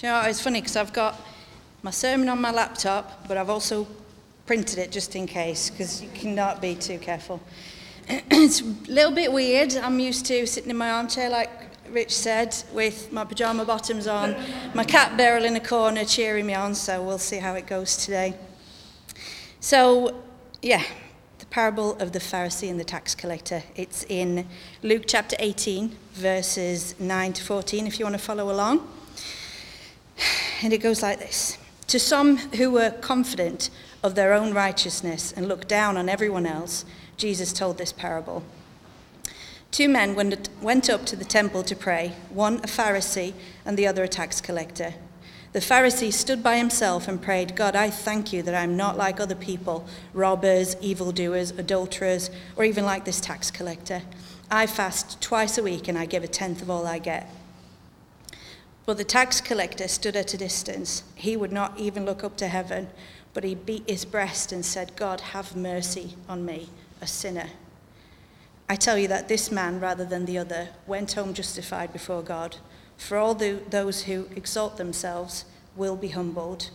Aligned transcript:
Do 0.00 0.06
you 0.06 0.14
know, 0.14 0.22
it's 0.22 0.40
funny 0.40 0.62
because 0.62 0.76
I've 0.76 0.94
got 0.94 1.20
my 1.82 1.90
sermon 1.90 2.30
on 2.30 2.40
my 2.40 2.50
laptop, 2.50 3.28
but 3.28 3.36
I've 3.36 3.50
also 3.50 3.86
printed 4.46 4.78
it 4.78 4.90
just 4.90 5.14
in 5.14 5.26
case 5.26 5.68
because 5.68 6.02
you 6.02 6.08
cannot 6.14 6.62
be 6.62 6.74
too 6.74 6.96
careful. 6.96 7.38
it's 8.08 8.62
a 8.62 8.64
little 8.90 9.12
bit 9.12 9.30
weird. 9.30 9.76
I'm 9.76 10.00
used 10.00 10.24
to 10.24 10.46
sitting 10.46 10.70
in 10.70 10.78
my 10.78 10.90
armchair, 10.90 11.28
like 11.28 11.50
Rich 11.90 12.16
said, 12.16 12.56
with 12.72 13.12
my 13.12 13.26
pajama 13.26 13.66
bottoms 13.66 14.06
on, 14.06 14.34
my 14.72 14.84
cat 14.84 15.18
barrel 15.18 15.44
in 15.44 15.54
a 15.56 15.60
corner 15.60 16.06
cheering 16.06 16.46
me 16.46 16.54
on, 16.54 16.74
so 16.74 17.02
we'll 17.02 17.18
see 17.18 17.36
how 17.36 17.52
it 17.52 17.66
goes 17.66 17.98
today. 17.98 18.34
So, 19.60 20.22
yeah, 20.62 20.82
the 21.40 21.46
parable 21.46 21.96
of 21.96 22.12
the 22.12 22.20
Pharisee 22.20 22.70
and 22.70 22.80
the 22.80 22.84
tax 22.84 23.14
collector. 23.14 23.64
It's 23.76 24.04
in 24.04 24.48
Luke 24.82 25.02
chapter 25.06 25.36
18, 25.38 25.94
verses 26.14 26.98
9 26.98 27.34
to 27.34 27.44
14, 27.44 27.86
if 27.86 27.98
you 27.98 28.06
want 28.06 28.14
to 28.14 28.22
follow 28.22 28.50
along. 28.50 28.88
And 30.62 30.72
it 30.72 30.78
goes 30.78 31.02
like 31.02 31.18
this 31.18 31.56
To 31.88 31.98
some 31.98 32.36
who 32.36 32.70
were 32.70 32.90
confident 32.90 33.70
of 34.02 34.14
their 34.14 34.32
own 34.32 34.52
righteousness 34.54 35.32
and 35.32 35.48
looked 35.48 35.68
down 35.68 35.96
on 35.96 36.08
everyone 36.08 36.46
else, 36.46 36.84
Jesus 37.16 37.52
told 37.52 37.78
this 37.78 37.92
parable. 37.92 38.42
Two 39.70 39.88
men 39.88 40.16
went 40.16 40.90
up 40.90 41.06
to 41.06 41.16
the 41.16 41.24
temple 41.24 41.62
to 41.62 41.76
pray, 41.76 42.14
one 42.30 42.56
a 42.56 42.66
Pharisee 42.66 43.34
and 43.64 43.76
the 43.76 43.86
other 43.86 44.02
a 44.02 44.08
tax 44.08 44.40
collector. 44.40 44.94
The 45.52 45.60
Pharisee 45.60 46.12
stood 46.12 46.42
by 46.42 46.58
himself 46.58 47.08
and 47.08 47.20
prayed, 47.20 47.56
God, 47.56 47.74
I 47.74 47.90
thank 47.90 48.32
you 48.32 48.42
that 48.42 48.54
I'm 48.54 48.76
not 48.76 48.96
like 48.96 49.18
other 49.18 49.34
people, 49.34 49.86
robbers, 50.12 50.76
evildoers, 50.80 51.50
adulterers, 51.52 52.30
or 52.56 52.64
even 52.64 52.84
like 52.84 53.04
this 53.04 53.20
tax 53.20 53.50
collector. 53.50 54.02
I 54.50 54.66
fast 54.66 55.20
twice 55.20 55.58
a 55.58 55.62
week 55.62 55.88
and 55.88 55.98
I 55.98 56.06
give 56.06 56.22
a 56.22 56.28
tenth 56.28 56.62
of 56.62 56.70
all 56.70 56.86
I 56.86 56.98
get. 56.98 57.28
But 58.86 58.96
the 58.96 59.04
tax 59.04 59.40
collector 59.40 59.88
stood 59.88 60.16
at 60.16 60.34
a 60.34 60.38
distance. 60.38 61.04
He 61.14 61.36
would 61.36 61.52
not 61.52 61.78
even 61.78 62.04
look 62.04 62.24
up 62.24 62.36
to 62.38 62.48
heaven, 62.48 62.88
but 63.34 63.44
he 63.44 63.54
beat 63.54 63.88
his 63.88 64.04
breast 64.04 64.52
and 64.52 64.64
said, 64.64 64.96
God, 64.96 65.20
have 65.20 65.54
mercy 65.54 66.16
on 66.28 66.44
me, 66.44 66.68
a 67.00 67.06
sinner. 67.06 67.50
I 68.68 68.76
tell 68.76 68.98
you 68.98 69.08
that 69.08 69.28
this 69.28 69.50
man, 69.50 69.80
rather 69.80 70.04
than 70.04 70.26
the 70.26 70.38
other, 70.38 70.68
went 70.86 71.12
home 71.12 71.34
justified 71.34 71.92
before 71.92 72.22
God. 72.22 72.56
For 72.96 73.16
all 73.16 73.34
the, 73.34 73.60
those 73.70 74.04
who 74.04 74.28
exalt 74.36 74.76
themselves 74.76 75.44
will 75.76 75.96
be 75.96 76.08
humbled, 76.08 76.70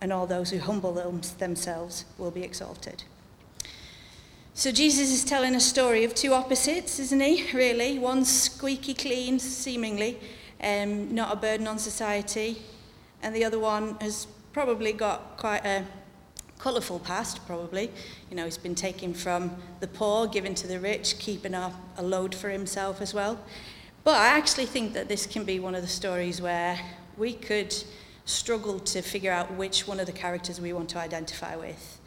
and 0.00 0.12
all 0.12 0.26
those 0.26 0.50
who 0.50 0.58
humble 0.58 0.92
themselves 1.38 2.04
will 2.16 2.30
be 2.30 2.42
exalted. 2.42 3.04
So 4.54 4.72
Jesus 4.72 5.12
is 5.12 5.24
telling 5.24 5.54
a 5.54 5.60
story 5.60 6.02
of 6.02 6.16
two 6.16 6.32
opposites, 6.32 6.98
isn't 6.98 7.20
he? 7.20 7.46
Really, 7.52 7.98
one 7.98 8.24
squeaky 8.24 8.94
clean, 8.94 9.38
seemingly, 9.38 10.18
um, 10.62 11.14
not 11.14 11.32
a 11.32 11.36
burden 11.36 11.66
on 11.66 11.78
society, 11.78 12.62
and 13.22 13.34
the 13.34 13.44
other 13.44 13.58
one 13.58 13.96
has 14.00 14.26
probably 14.52 14.92
got 14.92 15.36
quite 15.36 15.64
a 15.64 15.84
colourful 16.58 16.98
past, 17.00 17.46
probably. 17.46 17.90
You 18.30 18.36
know, 18.36 18.44
he's 18.44 18.58
been 18.58 18.74
taken 18.74 19.14
from 19.14 19.56
the 19.80 19.86
poor, 19.86 20.26
given 20.26 20.54
to 20.56 20.66
the 20.66 20.80
rich, 20.80 21.18
keeping 21.18 21.54
a, 21.54 21.72
a 21.96 22.02
load 22.02 22.34
for 22.34 22.48
himself 22.50 23.00
as 23.00 23.14
well. 23.14 23.38
But 24.04 24.16
I 24.16 24.28
actually 24.28 24.66
think 24.66 24.94
that 24.94 25.08
this 25.08 25.26
can 25.26 25.44
be 25.44 25.60
one 25.60 25.74
of 25.74 25.82
the 25.82 25.88
stories 25.88 26.40
where 26.40 26.78
we 27.16 27.32
could 27.32 27.74
struggle 28.24 28.78
to 28.80 29.02
figure 29.02 29.32
out 29.32 29.52
which 29.54 29.86
one 29.86 30.00
of 30.00 30.06
the 30.06 30.12
characters 30.12 30.60
we 30.60 30.72
want 30.72 30.88
to 30.90 30.98
identify 30.98 31.56
with. 31.56 31.97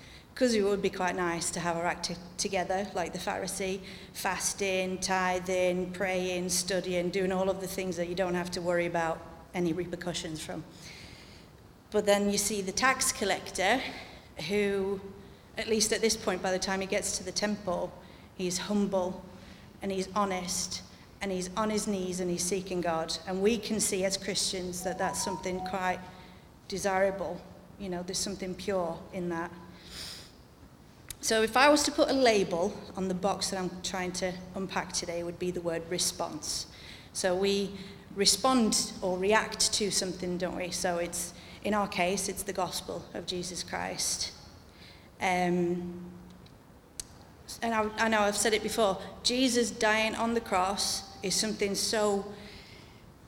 Because 0.41 0.55
it 0.55 0.63
would 0.63 0.81
be 0.81 0.89
quite 0.89 1.15
nice 1.15 1.51
to 1.51 1.59
have 1.59 1.77
our 1.77 1.85
act 1.85 2.17
together, 2.39 2.87
like 2.95 3.13
the 3.13 3.19
Pharisee, 3.19 3.79
fasting, 4.13 4.97
tithing, 4.97 5.91
praying, 5.91 6.49
studying, 6.49 7.11
doing 7.11 7.31
all 7.31 7.47
of 7.47 7.61
the 7.61 7.67
things 7.67 7.95
that 7.97 8.09
you 8.09 8.15
don't 8.15 8.33
have 8.33 8.49
to 8.49 8.59
worry 8.59 8.87
about 8.87 9.21
any 9.53 9.71
repercussions 9.71 10.43
from. 10.43 10.63
But 11.91 12.07
then 12.07 12.31
you 12.31 12.39
see 12.39 12.63
the 12.63 12.71
tax 12.71 13.11
collector, 13.11 13.81
who, 14.49 14.99
at 15.59 15.67
least 15.67 15.93
at 15.93 16.01
this 16.01 16.17
point, 16.17 16.41
by 16.41 16.49
the 16.49 16.57
time 16.57 16.81
he 16.81 16.87
gets 16.87 17.19
to 17.19 17.23
the 17.23 17.31
temple, 17.31 17.93
he's 18.35 18.57
humble 18.57 19.23
and 19.83 19.91
he's 19.91 20.09
honest 20.15 20.81
and 21.21 21.31
he's 21.31 21.51
on 21.55 21.69
his 21.69 21.85
knees 21.85 22.19
and 22.19 22.31
he's 22.31 22.43
seeking 22.43 22.81
God. 22.81 23.15
And 23.27 23.43
we 23.43 23.59
can 23.59 23.79
see 23.79 24.05
as 24.05 24.17
Christians 24.17 24.81
that 24.85 24.97
that's 24.97 25.23
something 25.23 25.59
quite 25.67 25.99
desirable. 26.67 27.39
You 27.79 27.89
know, 27.89 28.01
there's 28.01 28.17
something 28.17 28.55
pure 28.55 28.97
in 29.13 29.29
that. 29.29 29.51
So 31.21 31.43
if 31.43 31.55
I 31.55 31.69
was 31.69 31.83
to 31.83 31.91
put 31.91 32.09
a 32.09 32.13
label 32.13 32.73
on 32.97 33.07
the 33.07 33.13
box 33.13 33.51
that 33.51 33.59
I'm 33.59 33.71
trying 33.83 34.11
to 34.13 34.33
unpack 34.55 34.91
today, 34.91 35.23
would 35.23 35.39
be 35.39 35.51
the 35.51 35.61
word 35.61 35.83
response. 35.89 36.65
So 37.13 37.35
we 37.35 37.71
respond 38.15 38.91
or 39.01 39.17
react 39.17 39.71
to 39.73 39.91
something, 39.91 40.37
don't 40.37 40.55
we? 40.55 40.71
So 40.71 40.97
it's 40.97 41.33
in 41.63 41.73
our 41.73 41.87
case, 41.87 42.27
it's 42.27 42.43
the 42.43 42.53
gospel 42.53 43.05
of 43.13 43.25
Jesus 43.27 43.61
Christ. 43.63 44.31
Um, 45.21 46.11
and 47.61 47.73
I, 47.73 47.87
I 47.99 48.07
know 48.07 48.21
I've 48.21 48.37
said 48.37 48.53
it 48.53 48.63
before 48.63 48.97
Jesus 49.23 49.69
dying 49.69 50.15
on 50.15 50.33
the 50.33 50.41
cross 50.41 51.03
is 51.21 51.35
something 51.35 51.75
so 51.75 52.25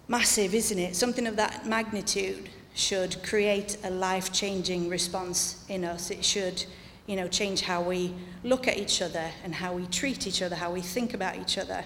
massive, 0.07 0.55
isn't 0.55 0.79
it? 0.79 0.95
Something 0.95 1.27
of 1.27 1.35
that 1.35 1.67
magnitude 1.67 2.49
should 2.73 3.21
create 3.21 3.77
a 3.83 3.91
life 3.91 4.33
changing 4.33 4.89
response 4.89 5.63
in 5.69 5.85
us. 5.85 6.09
It 6.09 6.25
should, 6.25 6.65
you 7.07 7.15
know, 7.15 7.27
change 7.27 7.61
how 7.61 7.81
we 7.81 8.13
look 8.43 8.67
at 8.67 8.77
each 8.77 9.01
other 9.01 9.29
and 9.43 9.55
how 9.55 9.73
we 9.73 9.85
treat 9.87 10.25
each 10.25 10.41
other, 10.41 10.55
how 10.55 10.71
we 10.71 10.81
think 10.81 11.13
about 11.13 11.37
each 11.37 11.57
other. 11.57 11.83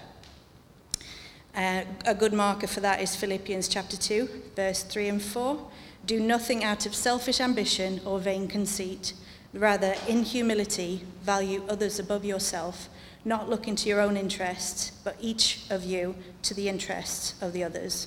Uh, 1.54 1.82
a 2.06 2.14
good 2.14 2.32
marker 2.32 2.68
for 2.68 2.80
that 2.80 3.00
is 3.00 3.16
Philippians 3.16 3.66
chapter 3.66 3.96
2, 3.96 4.28
verse 4.54 4.84
3 4.84 5.08
and 5.08 5.22
4. 5.22 5.58
Do 6.06 6.20
nothing 6.20 6.62
out 6.62 6.86
of 6.86 6.94
selfish 6.94 7.40
ambition 7.40 8.00
or 8.04 8.20
vain 8.20 8.46
conceit. 8.46 9.12
Rather, 9.52 9.94
in 10.06 10.22
humility, 10.22 11.04
value 11.22 11.64
others 11.68 11.98
above 11.98 12.24
yourself, 12.24 12.88
not 13.24 13.48
looking 13.48 13.74
to 13.74 13.88
your 13.88 14.00
own 14.00 14.16
interests, 14.16 14.92
but 15.02 15.16
each 15.20 15.62
of 15.68 15.84
you 15.84 16.14
to 16.42 16.54
the 16.54 16.68
interests 16.68 17.34
of 17.42 17.52
the 17.52 17.64
others. 17.64 18.06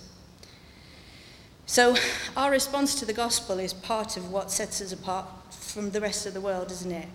So, 1.66 1.96
our 2.38 2.52
response 2.52 2.96
to 3.00 3.06
the 3.06 3.14
gospel 3.14 3.60
is 3.60 3.74
part 3.74 4.18
of 4.18 4.32
what 4.32 4.52
sets 4.52 4.82
us 4.82 4.94
apart 4.94 5.28
from 5.52 5.92
the 5.92 6.02
rest 6.02 6.26
of 6.26 6.34
the 6.34 6.42
world, 6.42 6.72
isn't 6.72 6.92
it? 6.92 7.08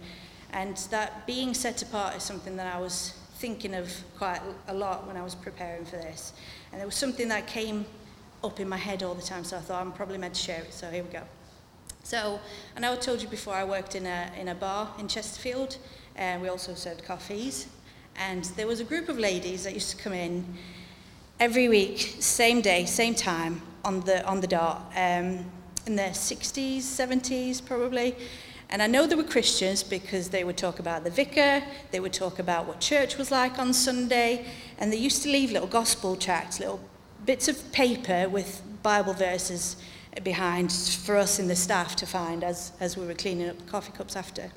And 0.53 0.77
that 0.91 1.27
being 1.27 1.55
set 1.55 1.83
apart 1.83 2.17
is 2.17 2.23
something 2.23 2.57
that 2.57 2.75
I 2.75 2.81
was 2.81 3.15
thinking 3.35 3.75
of 3.75 3.93
quite 4.17 4.41
a 4.69 4.75
lot 4.75 5.07
when 5.07 5.17
I 5.17 5.23
was 5.23 5.35
preparing 5.35 5.85
for 5.85 5.97
this. 5.97 6.33
And 6.73 6.81
there 6.81 6.87
was 6.87 6.95
something 6.95 7.29
that 7.29 7.47
came 7.47 7.85
up 8.43 8.61
in 8.61 8.69
my 8.69 8.77
head 8.77 9.03
all 9.03 9.15
the 9.15 9.23
time, 9.23 9.45
so 9.45 9.57
I 9.57 9.61
thought 9.61 9.83
I'm 9.83 9.93
probably 9.93 10.19
meant 10.19 10.35
to 10.35 10.41
share 10.41 10.61
it, 10.61 10.73
so 10.73 10.91
here 10.91 11.03
we 11.03 11.11
go. 11.11 11.23
So, 12.03 12.39
know 12.79 12.93
I 12.93 12.97
told 12.97 13.21
you 13.21 13.29
before 13.29 13.55
I 13.55 13.65
worked 13.65 13.97
in 13.97 14.07
a, 14.07 14.31
in 14.39 14.49
a 14.49 14.55
bar 14.55 14.89
in 14.99 15.09
Chesterfield, 15.09 15.79
and 16.15 16.41
we 16.41 16.49
also 16.49 16.75
served 16.75 17.05
coffees. 17.05 17.67
And 18.17 18.45
there 18.57 18.67
was 18.67 18.81
a 18.81 18.85
group 18.85 19.09
of 19.09 19.19
ladies 19.19 19.65
that 19.65 19.75
used 19.75 19.91
to 19.91 20.03
come 20.03 20.13
in 20.13 20.45
every 21.41 21.69
week, 21.69 22.17
same 22.21 22.61
day, 22.61 22.87
same 22.87 23.15
time, 23.15 23.61
on 23.85 24.01
the, 24.01 24.25
on 24.25 24.41
the 24.41 24.47
dot, 24.47 24.93
um, 24.97 25.45
in 25.87 25.97
their 25.97 26.11
60s, 26.11 26.79
70s 26.79 27.65
probably. 27.65 28.15
And 28.69 28.83
I 28.83 28.89
know 28.89 29.07
they 29.07 29.15
were 29.15 29.23
Christians 29.23 29.83
because 29.83 30.31
they 30.31 30.43
would 30.43 30.57
talk 30.57 30.81
about 30.81 31.05
the 31.05 31.11
vicar, 31.11 31.63
they 31.93 32.01
would 32.01 32.13
talk 32.13 32.39
about 32.39 32.67
what 32.67 32.81
church 32.81 33.17
was 33.17 33.31
like 33.31 33.59
on 33.59 33.73
Sunday, 33.73 34.45
and 34.79 34.93
they 34.93 34.97
used 34.97 35.23
to 35.23 35.31
leave 35.31 35.53
little 35.53 35.69
gospel 35.69 36.17
tracts, 36.17 36.59
little 36.59 36.81
bits 37.25 37.47
of 37.49 37.73
paper 37.73 38.29
with 38.29 38.63
Bible 38.83 39.13
verses 39.13 39.77
behind 40.23 40.73
for 40.73 41.17
us 41.17 41.39
in 41.39 41.47
the 41.47 41.57
staff 41.57 41.95
to 41.97 42.07
find 42.07 42.43
as, 42.43 42.73
as 42.81 42.97
we 42.97 43.07
were 43.07 43.15
cleaning 43.15 43.49
up 43.49 43.59
the 43.59 43.71
coffee 43.71 43.93
cups 43.93 44.17
after. 44.17 44.51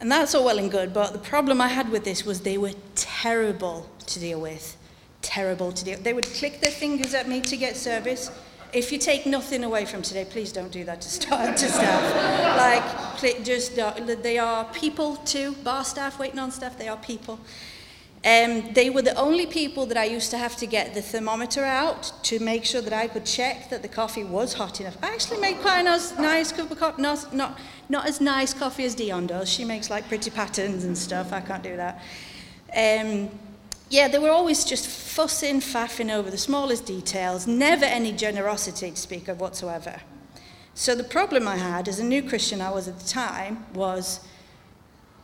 And 0.00 0.12
that's 0.12 0.34
all 0.34 0.44
well 0.44 0.58
and 0.58 0.70
good, 0.70 0.92
but 0.92 1.12
the 1.12 1.18
problem 1.18 1.60
I 1.60 1.68
had 1.68 1.90
with 1.90 2.04
this 2.04 2.24
was 2.24 2.42
they 2.42 2.58
were 2.58 2.72
terrible 2.94 3.88
to 4.06 4.20
deal 4.20 4.40
with. 4.40 4.76
Terrible 5.22 5.72
to 5.72 5.84
deal 5.84 5.98
They 6.00 6.12
would 6.12 6.26
click 6.26 6.60
their 6.60 6.70
fingers 6.70 7.14
at 7.14 7.28
me 7.28 7.40
to 7.40 7.56
get 7.56 7.76
service. 7.76 8.30
If 8.72 8.92
you 8.92 8.98
take 8.98 9.24
nothing 9.26 9.64
away 9.64 9.84
from 9.86 10.02
today, 10.02 10.24
please 10.24 10.52
don't 10.52 10.70
do 10.70 10.84
that 10.84 11.00
to, 11.00 11.08
start, 11.08 11.56
to 11.58 11.68
staff. 11.68 13.20
like, 13.22 13.44
just, 13.44 13.76
they 13.76 14.38
are 14.38 14.64
people 14.72 15.16
too, 15.16 15.52
bar 15.64 15.84
staff 15.84 16.18
waiting 16.18 16.38
on 16.38 16.50
staff, 16.50 16.78
they 16.78 16.88
are 16.88 16.96
people. 16.98 17.40
Um, 18.24 18.72
they 18.72 18.90
were 18.90 19.02
the 19.02 19.14
only 19.14 19.46
people 19.46 19.86
that 19.86 19.96
I 19.96 20.04
used 20.04 20.32
to 20.32 20.38
have 20.38 20.56
to 20.56 20.66
get 20.66 20.92
the 20.92 21.00
thermometer 21.00 21.64
out 21.64 22.12
to 22.24 22.40
make 22.40 22.64
sure 22.64 22.80
that 22.80 22.92
I 22.92 23.06
could 23.06 23.24
check 23.24 23.70
that 23.70 23.82
the 23.82 23.88
coffee 23.88 24.24
was 24.24 24.54
hot 24.54 24.80
enough. 24.80 24.96
I 25.02 25.14
actually 25.14 25.40
made 25.40 25.58
quite 25.60 25.80
a 25.80 25.82
nice, 25.84 26.18
nice 26.18 26.52
cup 26.52 26.70
of 26.70 26.78
coffee, 26.78 27.00
not, 27.00 27.32
not, 27.32 27.58
not 27.88 28.06
as 28.06 28.20
nice 28.20 28.52
coffee 28.52 28.84
as 28.84 28.96
Dion 28.96 29.28
does. 29.28 29.48
She 29.48 29.64
makes 29.64 29.88
like 29.88 30.08
pretty 30.08 30.30
patterns 30.30 30.84
and 30.84 30.98
stuff. 30.98 31.32
I 31.32 31.40
can't 31.40 31.62
do 31.62 31.76
that. 31.76 32.02
Um, 32.76 33.30
yeah, 33.90 34.08
they 34.08 34.18
were 34.18 34.30
always 34.30 34.64
just 34.64 34.86
fussing, 34.86 35.60
faffing 35.60 36.12
over 36.12 36.30
the 36.30 36.38
smallest 36.38 36.84
details, 36.84 37.46
never 37.46 37.84
any 37.84 38.12
generosity 38.12 38.90
to 38.90 38.96
speak 38.96 39.28
of 39.28 39.40
whatsoever. 39.40 40.00
So 40.74 40.94
the 40.94 41.04
problem 41.04 41.48
I 41.48 41.56
had 41.56 41.88
as 41.88 41.98
a 41.98 42.04
new 42.04 42.22
Christian 42.22 42.60
I 42.60 42.70
was 42.70 42.86
at 42.86 42.98
the 42.98 43.08
time 43.08 43.66
was 43.74 44.20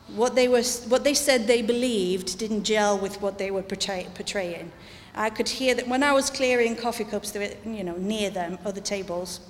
what 0.09 0.35
they, 0.35 0.49
were, 0.49 0.63
what 0.89 1.05
they 1.05 1.15
said 1.15 1.47
they 1.47 1.63
believed 1.63 2.39
didn't 2.39 2.65
gel 2.65 2.99
with 2.99 3.21
what 3.21 3.39
they 3.39 3.51
were 3.51 3.63
portray, 3.63 4.07
portraying. 4.15 4.73
I 5.15 5.31
could 5.31 5.49
hear 5.49 5.75
that 5.75 5.87
when 5.87 6.03
I 6.03 6.13
was 6.13 6.29
clearing 6.29 6.75
coffee 6.75 7.05
cups, 7.05 7.33
were, 7.35 7.51
you 7.65 7.85
know, 7.85 7.97
near 7.97 8.31
them, 8.31 8.59
other 8.65 8.81
tables, 8.81 9.41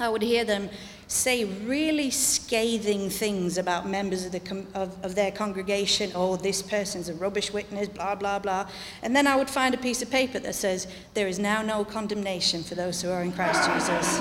I 0.00 0.08
would 0.08 0.22
hear 0.22 0.44
them 0.44 0.70
say 1.06 1.44
really 1.44 2.10
scathing 2.10 3.08
things 3.08 3.58
about 3.58 3.86
members 3.86 4.24
of, 4.24 4.32
the 4.32 4.40
com- 4.40 4.66
of, 4.74 4.96
of 5.04 5.14
their 5.14 5.30
congregation. 5.30 6.10
Oh, 6.14 6.36
this 6.36 6.62
person's 6.62 7.08
a 7.08 7.14
rubbish 7.14 7.52
witness, 7.52 7.88
blah, 7.88 8.14
blah, 8.14 8.38
blah. 8.38 8.68
And 9.02 9.14
then 9.14 9.26
I 9.26 9.36
would 9.36 9.50
find 9.50 9.74
a 9.74 9.78
piece 9.78 10.02
of 10.02 10.10
paper 10.10 10.38
that 10.40 10.54
says, 10.54 10.88
There 11.14 11.28
is 11.28 11.38
now 11.38 11.62
no 11.62 11.84
condemnation 11.84 12.62
for 12.62 12.74
those 12.74 13.02
who 13.02 13.10
are 13.10 13.22
in 13.22 13.32
Christ 13.32 13.70
Jesus. 13.70 14.20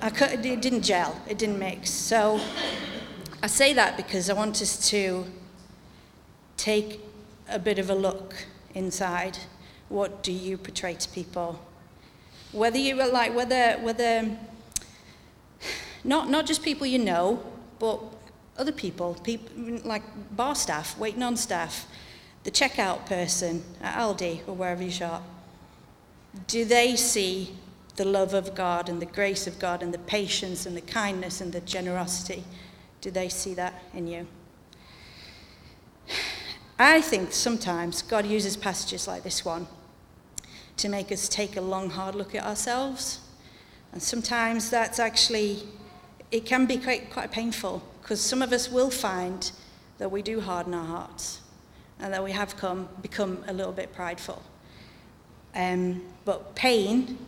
I 0.00 0.10
could, 0.10 0.44
it 0.44 0.62
didn't 0.62 0.82
gel, 0.82 1.20
it 1.28 1.38
didn't 1.38 1.58
mix. 1.58 1.90
So 1.90 2.40
I 3.42 3.48
say 3.48 3.72
that 3.74 3.96
because 3.96 4.30
I 4.30 4.34
want 4.34 4.62
us 4.62 4.88
to 4.90 5.26
take 6.56 7.00
a 7.48 7.58
bit 7.58 7.78
of 7.78 7.90
a 7.90 7.94
look 7.94 8.34
inside. 8.74 9.38
What 9.88 10.22
do 10.22 10.32
you 10.32 10.56
portray 10.58 10.94
to 10.94 11.08
people? 11.10 11.60
Whether 12.52 12.78
you 12.78 12.96
were 12.96 13.06
like, 13.06 13.34
whether, 13.34 13.74
whether, 13.78 14.36
not, 16.06 16.30
not 16.30 16.46
just 16.46 16.62
people 16.62 16.86
you 16.86 16.98
know, 16.98 17.42
but 17.78 18.00
other 18.56 18.72
people, 18.72 19.14
people 19.22 19.80
like 19.84 20.02
bar 20.36 20.54
staff, 20.54 20.96
waiting 20.98 21.22
on 21.22 21.36
staff, 21.36 21.86
the 22.44 22.50
checkout 22.50 23.06
person 23.06 23.62
at 23.82 23.96
Aldi 23.98 24.46
or 24.46 24.54
wherever 24.54 24.82
you 24.82 24.90
shop. 24.90 25.22
Do 26.46 26.64
they 26.64 26.96
see 26.96 27.54
the 27.96 28.04
love 28.04 28.34
of 28.34 28.54
God 28.54 28.88
and 28.88 29.00
the 29.00 29.06
grace 29.06 29.46
of 29.46 29.58
God 29.58 29.82
and 29.82 29.92
the 29.92 29.98
patience 29.98 30.66
and 30.66 30.76
the 30.76 30.82
kindness 30.82 31.40
and 31.40 31.52
the 31.52 31.60
generosity? 31.60 32.44
Do 33.00 33.10
they 33.10 33.28
see 33.28 33.54
that 33.54 33.82
in 33.94 34.06
you? 34.06 34.26
I 36.78 37.00
think 37.00 37.32
sometimes 37.32 38.02
God 38.02 38.26
uses 38.26 38.56
passages 38.56 39.08
like 39.08 39.22
this 39.22 39.44
one 39.44 39.66
to 40.76 40.88
make 40.88 41.10
us 41.10 41.28
take 41.28 41.56
a 41.56 41.60
long, 41.60 41.90
hard 41.90 42.14
look 42.14 42.34
at 42.34 42.44
ourselves. 42.44 43.20
And 43.92 44.02
sometimes 44.02 44.68
that's 44.68 44.98
actually, 44.98 45.62
it 46.30 46.44
can 46.44 46.66
be 46.66 46.78
quite, 46.78 47.10
quite 47.10 47.30
painful 47.30 47.82
because 48.02 48.20
some 48.20 48.42
of 48.42 48.52
us 48.52 48.70
will 48.70 48.90
find 48.90 49.50
that 49.98 50.10
we 50.10 50.22
do 50.22 50.40
harden 50.40 50.74
our 50.74 50.84
hearts 50.84 51.40
and 51.98 52.12
that 52.12 52.22
we 52.22 52.32
have 52.32 52.56
come, 52.56 52.88
become 53.02 53.42
a 53.48 53.52
little 53.52 53.72
bit 53.72 53.92
prideful. 53.92 54.42
Um, 55.54 56.02
but 56.24 56.54
pain 56.54 57.18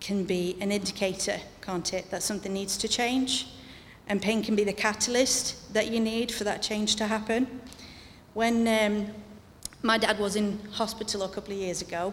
can 0.00 0.24
be 0.24 0.56
an 0.60 0.72
indicator, 0.72 1.38
can't 1.60 1.92
it, 1.92 2.10
that 2.10 2.22
something 2.22 2.52
needs 2.52 2.76
to 2.78 2.88
change. 2.88 3.48
And 4.08 4.20
pain 4.20 4.42
can 4.42 4.56
be 4.56 4.64
the 4.64 4.72
catalyst 4.72 5.72
that 5.72 5.88
you 5.88 6.00
need 6.00 6.32
for 6.32 6.44
that 6.44 6.62
change 6.62 6.96
to 6.96 7.06
happen. 7.06 7.60
When 8.34 8.66
um, 8.66 9.06
my 9.82 9.98
dad 9.98 10.18
was 10.18 10.34
in 10.36 10.58
hospital 10.72 11.22
a 11.22 11.28
couple 11.28 11.52
of 11.52 11.58
years 11.58 11.80
ago, 11.82 12.12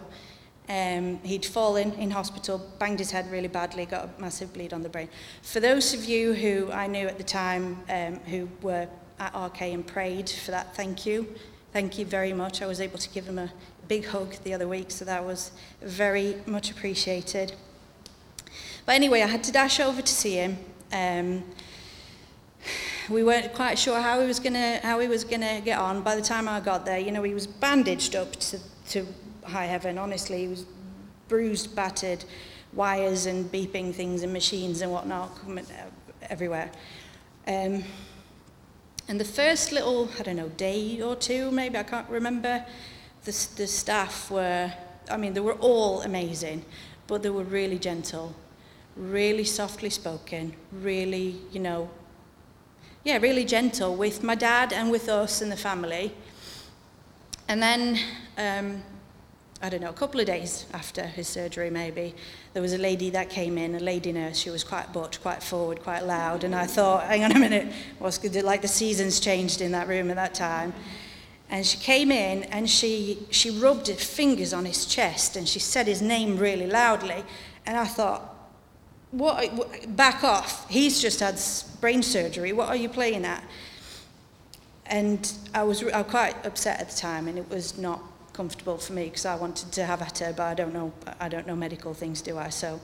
um, 0.68 1.18
he'd 1.22 1.46
fallen 1.46 1.92
in 1.94 2.10
hospital, 2.10 2.60
banged 2.78 2.98
his 2.98 3.10
head 3.10 3.30
really 3.30 3.48
badly, 3.48 3.86
got 3.86 4.04
a 4.04 4.20
massive 4.20 4.52
bleed 4.52 4.72
on 4.72 4.82
the 4.82 4.88
brain. 4.88 5.08
For 5.42 5.60
those 5.60 5.94
of 5.94 6.04
you 6.04 6.34
who 6.34 6.70
I 6.70 6.86
knew 6.86 7.06
at 7.06 7.16
the 7.16 7.24
time 7.24 7.78
um, 7.88 8.16
who 8.26 8.48
were 8.60 8.86
at 9.18 9.34
RK 9.34 9.62
and 9.62 9.86
prayed 9.86 10.28
for 10.28 10.50
that, 10.50 10.76
thank 10.76 11.06
you. 11.06 11.26
Thank 11.72 11.98
you 11.98 12.04
very 12.04 12.32
much. 12.32 12.60
I 12.60 12.66
was 12.66 12.80
able 12.80 12.98
to 12.98 13.08
give 13.10 13.26
him 13.26 13.38
a 13.38 13.50
big 13.88 14.06
hug 14.06 14.34
the 14.44 14.52
other 14.52 14.68
week, 14.68 14.90
so 14.90 15.04
that 15.06 15.24
was 15.24 15.52
very 15.80 16.36
much 16.46 16.70
appreciated. 16.70 17.54
But 18.84 18.94
anyway, 18.94 19.22
I 19.22 19.26
had 19.26 19.44
to 19.44 19.52
dash 19.52 19.80
over 19.80 20.02
to 20.02 20.12
see 20.12 20.34
him. 20.34 20.58
Um, 20.92 21.44
we 23.08 23.22
weren't 23.22 23.54
quite 23.54 23.78
sure 23.78 24.00
how 24.00 24.20
he 24.20 24.26
was 24.26 24.38
gonna 24.38 24.80
how 24.82 24.98
he 25.00 25.08
was 25.08 25.24
gonna 25.24 25.60
get 25.62 25.78
on. 25.78 26.02
By 26.02 26.14
the 26.14 26.22
time 26.22 26.46
I 26.46 26.60
got 26.60 26.84
there, 26.84 26.98
you 26.98 27.10
know, 27.10 27.22
he 27.22 27.32
was 27.32 27.46
bandaged 27.46 28.14
up 28.14 28.32
to, 28.36 28.58
to 28.90 29.06
high 29.48 29.66
heaven. 29.66 29.98
Honestly, 29.98 30.42
he 30.42 30.48
was 30.48 30.64
bruised, 31.28 31.74
battered, 31.74 32.24
wires 32.72 33.26
and 33.26 33.50
beeping 33.50 33.94
things 33.94 34.22
and 34.22 34.32
machines 34.32 34.80
and 34.82 34.92
whatnot 34.92 35.34
coming 35.40 35.66
everywhere. 36.22 36.70
Um, 37.46 37.82
and 39.08 39.18
the 39.18 39.24
first 39.24 39.72
little, 39.72 40.08
I 40.18 40.22
don't 40.22 40.36
know, 40.36 40.50
day 40.50 41.00
or 41.00 41.16
two, 41.16 41.50
maybe 41.50 41.78
I 41.78 41.82
can't 41.82 42.08
remember. 42.10 42.64
The, 43.24 43.48
the 43.56 43.66
staff 43.66 44.30
were, 44.30 44.72
I 45.10 45.16
mean, 45.16 45.32
they 45.32 45.40
were 45.40 45.54
all 45.54 46.02
amazing, 46.02 46.64
but 47.06 47.22
they 47.22 47.30
were 47.30 47.44
really 47.44 47.78
gentle 47.78 48.34
really 48.98 49.44
softly 49.44 49.90
spoken, 49.90 50.52
really, 50.72 51.36
you 51.52 51.60
know, 51.60 51.88
yeah, 53.04 53.16
really 53.18 53.44
gentle 53.44 53.94
with 53.94 54.22
my 54.22 54.34
dad 54.34 54.72
and 54.72 54.90
with 54.90 55.08
us 55.08 55.40
and 55.40 55.50
the 55.50 55.56
family. 55.56 56.12
And 57.46 57.62
then, 57.62 57.98
um, 58.36 58.82
I 59.60 59.68
don't 59.68 59.80
know, 59.80 59.90
a 59.90 59.94
couple 59.94 60.20
of 60.20 60.26
days 60.26 60.66
after 60.72 61.04
his 61.04 61.26
surgery, 61.26 61.68
maybe, 61.68 62.14
there 62.52 62.62
was 62.62 62.72
a 62.72 62.78
lady 62.78 63.10
that 63.10 63.28
came 63.28 63.58
in, 63.58 63.74
a 63.74 63.80
lady 63.80 64.12
nurse. 64.12 64.38
She 64.38 64.50
was 64.50 64.62
quite 64.62 64.92
butch, 64.92 65.20
quite 65.20 65.42
forward, 65.42 65.82
quite 65.82 66.04
loud. 66.06 66.44
And 66.44 66.54
I 66.54 66.66
thought, 66.66 67.04
hang 67.04 67.24
on 67.24 67.32
a 67.32 67.38
minute, 67.38 67.72
what's 67.98 68.18
good? 68.18 68.34
Like 68.44 68.62
the 68.62 68.68
seasons 68.68 69.18
changed 69.18 69.60
in 69.60 69.72
that 69.72 69.88
room 69.88 70.10
at 70.10 70.16
that 70.16 70.34
time. 70.34 70.72
And 71.50 71.66
she 71.66 71.78
came 71.78 72.12
in 72.12 72.44
and 72.44 72.70
she, 72.70 73.18
she 73.30 73.50
rubbed 73.50 73.88
her 73.88 73.94
fingers 73.94 74.52
on 74.52 74.64
his 74.64 74.86
chest 74.86 75.34
and 75.34 75.48
she 75.48 75.58
said 75.58 75.86
his 75.86 76.02
name 76.02 76.36
really 76.36 76.66
loudly. 76.66 77.24
And 77.66 77.76
I 77.76 77.86
thought, 77.86 78.36
what, 79.10 79.96
back 79.96 80.22
off. 80.22 80.68
He's 80.70 81.00
just 81.00 81.20
had 81.20 81.40
brain 81.80 82.02
surgery. 82.02 82.52
What 82.52 82.68
are 82.68 82.76
you 82.76 82.88
playing 82.88 83.24
at? 83.24 83.42
And 84.86 85.32
I 85.54 85.64
was, 85.64 85.82
I 85.82 86.02
was 86.02 86.10
quite 86.10 86.46
upset 86.46 86.80
at 86.80 86.90
the 86.90 86.96
time, 86.96 87.28
and 87.28 87.38
it 87.38 87.50
was 87.50 87.76
not 87.76 88.00
comfortable 88.38 88.78
for 88.78 88.92
me 88.92 89.06
because 89.06 89.26
I 89.26 89.34
wanted 89.34 89.72
to 89.72 89.84
have 89.84 90.00
at 90.00 90.18
her, 90.18 90.32
but 90.32 90.44
I 90.44 90.54
don't 90.54 90.72
know, 90.72 90.92
I 91.18 91.28
don't 91.28 91.44
know 91.44 91.56
medical 91.56 91.92
things, 91.92 92.22
do 92.22 92.38
I? 92.38 92.50
So 92.50 92.80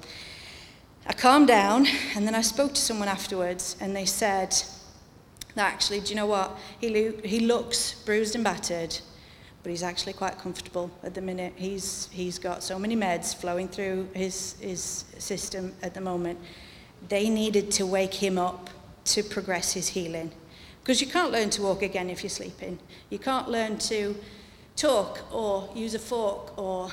I 1.07 1.13
calmed 1.13 1.47
down, 1.47 1.87
and 2.17 2.27
then 2.27 2.35
I 2.35 2.41
spoke 2.43 2.75
to 2.75 2.81
someone 2.81 3.07
afterwards, 3.07 3.77
and 3.81 3.95
they 3.95 4.05
said 4.05 4.51
that 5.55 5.73
actually, 5.73 6.01
do 6.01 6.09
you 6.09 6.17
know 6.17 6.27
what? 6.27 6.59
He, 6.81 6.89
lo- 6.89 7.21
he 7.23 7.39
looks 7.39 8.03
bruised 8.05 8.35
and 8.35 8.43
battered, 8.43 8.99
but 9.63 9.71
he's 9.71 9.85
actually 9.85 10.15
quite 10.15 10.39
comfortable 10.39 10.91
at 11.05 11.15
the 11.15 11.21
minute. 11.21 11.53
He's, 11.55 12.09
he's 12.11 12.41
got 12.41 12.65
so 12.65 12.77
many 12.77 12.97
meds 12.97 13.33
flowing 13.33 13.69
through 13.69 14.09
his, 14.13 14.57
his 14.61 15.05
system 15.19 15.73
at 15.85 15.95
the 15.95 16.01
moment. 16.01 16.41
They 17.09 17.31
needed 17.31 17.71
to 17.79 17.87
wake 17.87 18.15
him 18.15 18.39
up 18.39 18.71
to 19.05 19.23
progress 19.23 19.73
his 19.73 19.87
healing. 19.87 20.33
Because 20.83 21.01
you 21.01 21.07
can't 21.07 21.31
learn 21.31 21.49
to 21.51 21.63
walk 21.63 21.83
again 21.83 22.11
if 22.11 22.25
you're 22.25 22.39
sleeping. 22.43 22.81
You 23.09 23.21
can't 23.21 23.49
learn 23.49 23.79
to 23.91 24.17
talk 24.77 25.21
or 25.33 25.69
use 25.75 25.95
a 25.95 25.99
fork 25.99 26.59
or 26.59 26.91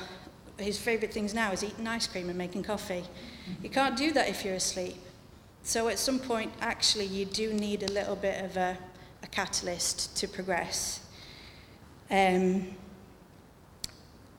his 0.58 0.78
favourite 0.78 1.12
things 1.12 1.34
now 1.34 1.52
is 1.52 1.64
eating 1.64 1.86
ice 1.86 2.06
cream 2.06 2.28
and 2.28 2.38
making 2.38 2.62
coffee. 2.62 3.04
You 3.62 3.70
can't 3.70 3.96
do 3.96 4.12
that 4.12 4.28
if 4.28 4.44
you're 4.44 4.54
asleep. 4.54 4.96
So 5.62 5.88
at 5.88 5.98
some 5.98 6.18
point, 6.18 6.52
actually, 6.60 7.06
you 7.06 7.24
do 7.24 7.52
need 7.52 7.82
a 7.82 7.92
little 7.92 8.16
bit 8.16 8.44
of 8.44 8.56
a, 8.56 8.76
a 9.22 9.26
catalyst 9.28 10.16
to 10.16 10.28
progress. 10.28 11.00
Um, 12.10 12.76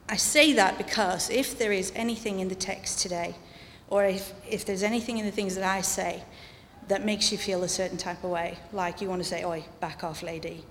I 0.10 0.18
say 0.18 0.54
that 0.54 0.78
because 0.78 1.30
if 1.30 1.58
there 1.58 1.72
is 1.72 1.92
anything 1.96 2.40
in 2.40 2.50
the 2.50 2.56
text 2.56 3.00
today, 3.00 3.36
or 3.90 4.06
if, 4.06 4.34
if 4.50 4.66
there's 4.66 4.84
anything 4.84 5.18
in 5.18 5.26
the 5.26 5.32
things 5.32 5.56
that 5.56 5.64
I 5.64 5.82
say 5.82 6.24
that 6.90 7.06
makes 7.06 7.32
you 7.32 7.38
feel 7.38 7.64
a 7.64 7.70
certain 7.70 7.98
type 7.98 8.24
of 8.24 8.30
way, 8.30 8.58
like 8.74 9.02
you 9.02 9.08
want 9.08 9.24
to 9.24 9.28
say, 9.28 9.46
oi, 9.46 9.64
back 9.80 10.04
off, 10.04 10.24
lady, 10.24 10.66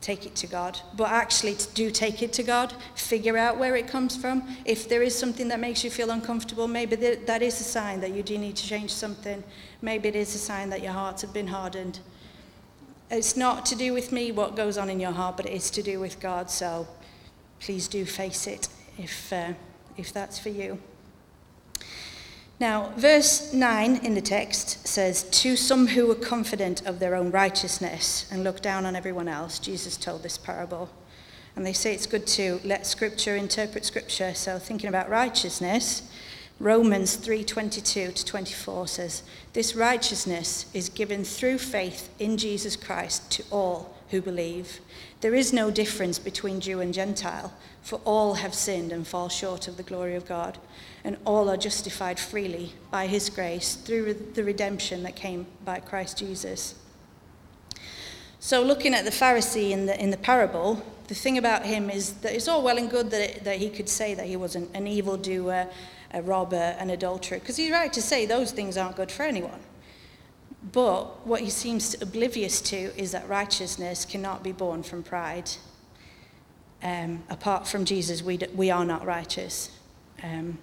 take 0.00 0.26
it 0.26 0.34
to 0.36 0.46
God. 0.46 0.80
But 0.96 1.10
actually, 1.10 1.56
do 1.74 1.90
take 1.90 2.22
it 2.22 2.32
to 2.34 2.42
God, 2.42 2.74
figure 2.94 3.36
out 3.36 3.58
where 3.58 3.76
it 3.76 3.86
comes 3.86 4.16
from. 4.16 4.56
If 4.64 4.88
there 4.88 5.02
is 5.02 5.18
something 5.18 5.48
that 5.48 5.60
makes 5.60 5.84
you 5.84 5.90
feel 5.90 6.10
uncomfortable, 6.10 6.68
maybe 6.68 6.96
that 6.96 7.42
is 7.42 7.60
a 7.60 7.64
sign 7.64 8.00
that 8.00 8.12
you 8.12 8.22
do 8.22 8.38
need 8.38 8.56
to 8.56 8.66
change 8.66 8.92
something. 8.92 9.42
Maybe 9.82 10.08
it 10.08 10.16
is 10.16 10.34
a 10.34 10.38
sign 10.38 10.70
that 10.70 10.82
your 10.82 10.92
hearts 10.92 11.22
have 11.22 11.32
been 11.32 11.48
hardened. 11.48 12.00
It's 13.10 13.36
not 13.36 13.66
to 13.66 13.74
do 13.74 13.92
with 13.92 14.12
me 14.12 14.32
what 14.32 14.56
goes 14.56 14.78
on 14.78 14.88
in 14.88 15.00
your 15.00 15.12
heart, 15.12 15.36
but 15.36 15.46
it 15.46 15.52
is 15.52 15.70
to 15.72 15.82
do 15.82 15.98
with 15.98 16.20
God. 16.20 16.50
So 16.50 16.86
please 17.58 17.88
do 17.88 18.04
face 18.04 18.46
it 18.46 18.68
if, 18.98 19.32
uh, 19.32 19.52
if 19.96 20.12
that's 20.12 20.38
for 20.38 20.50
you. 20.50 20.78
Now, 22.60 22.92
verse 22.94 23.54
9 23.54 24.04
in 24.04 24.14
the 24.14 24.20
text 24.20 24.86
says, 24.86 25.22
To 25.22 25.56
some 25.56 25.86
who 25.86 26.06
were 26.06 26.14
confident 26.14 26.84
of 26.84 26.98
their 26.98 27.14
own 27.14 27.30
righteousness 27.30 28.28
and 28.30 28.44
look 28.44 28.60
down 28.60 28.84
on 28.84 28.94
everyone 28.94 29.28
else, 29.28 29.58
Jesus 29.58 29.96
told 29.96 30.22
this 30.22 30.36
parable. 30.36 30.90
And 31.56 31.64
they 31.64 31.72
say 31.72 31.94
it's 31.94 32.04
good 32.04 32.26
to 32.26 32.60
let 32.62 32.86
Scripture 32.86 33.34
interpret 33.34 33.86
Scripture. 33.86 34.34
So, 34.34 34.58
thinking 34.58 34.90
about 34.90 35.08
righteousness, 35.08 36.02
Romans 36.60 37.16
3:22 37.16 38.12
to 38.12 38.24
24 38.24 38.86
says, 38.86 39.22
"This 39.54 39.74
righteousness 39.74 40.66
is 40.74 40.90
given 40.90 41.24
through 41.24 41.56
faith 41.56 42.10
in 42.18 42.36
Jesus 42.36 42.76
Christ 42.76 43.30
to 43.30 43.44
all 43.50 43.94
who 44.10 44.20
believe. 44.20 44.80
There 45.22 45.34
is 45.34 45.54
no 45.54 45.70
difference 45.70 46.18
between 46.18 46.60
Jew 46.60 46.80
and 46.80 46.92
Gentile, 46.92 47.54
for 47.80 48.00
all 48.04 48.34
have 48.34 48.54
sinned 48.54 48.92
and 48.92 49.08
fall 49.08 49.30
short 49.30 49.68
of 49.68 49.78
the 49.78 49.82
glory 49.82 50.14
of 50.14 50.26
God, 50.26 50.58
and 51.02 51.16
all 51.24 51.48
are 51.48 51.56
justified 51.56 52.20
freely 52.20 52.74
by 52.90 53.06
his 53.06 53.30
grace 53.30 53.74
through 53.74 54.12
the 54.34 54.44
redemption 54.44 55.02
that 55.04 55.16
came 55.16 55.46
by 55.64 55.80
Christ 55.80 56.18
Jesus." 56.18 56.74
So, 58.38 58.62
looking 58.62 58.92
at 58.92 59.06
the 59.06 59.10
Pharisee 59.10 59.70
in 59.70 59.86
the, 59.86 59.98
in 59.98 60.10
the 60.10 60.16
parable, 60.18 60.82
the 61.08 61.14
thing 61.14 61.38
about 61.38 61.64
him 61.64 61.88
is 61.88 62.14
that 62.20 62.34
it's 62.34 62.48
all 62.48 62.62
well 62.62 62.76
and 62.76 62.90
good 62.90 63.10
that, 63.10 63.20
it, 63.20 63.44
that 63.44 63.58
he 63.58 63.70
could 63.70 63.88
say 63.88 64.14
that 64.14 64.26
he 64.26 64.36
was 64.36 64.54
an, 64.56 64.68
an 64.74 64.86
evildoer, 64.86 65.68
a 66.12 66.22
robber, 66.22 66.76
an 66.78 66.90
adulterer, 66.90 67.38
because 67.38 67.56
he's 67.56 67.70
right 67.70 67.92
to 67.92 68.02
say 68.02 68.26
those 68.26 68.52
things 68.52 68.76
aren't 68.76 68.96
good 68.96 69.10
for 69.10 69.22
anyone. 69.22 69.60
But 70.72 71.26
what 71.26 71.40
he 71.40 71.50
seems 71.50 72.00
oblivious 72.02 72.60
to 72.62 72.76
is 72.96 73.12
that 73.12 73.28
righteousness 73.28 74.04
cannot 74.04 74.42
be 74.42 74.52
born 74.52 74.82
from 74.82 75.02
pride. 75.02 75.50
Um, 76.82 77.22
apart 77.30 77.66
from 77.66 77.84
Jesus, 77.84 78.22
we, 78.22 78.38
we 78.54 78.70
are 78.70 78.84
not 78.84 79.06
righteous. 79.06 79.70
Um, 80.22 80.58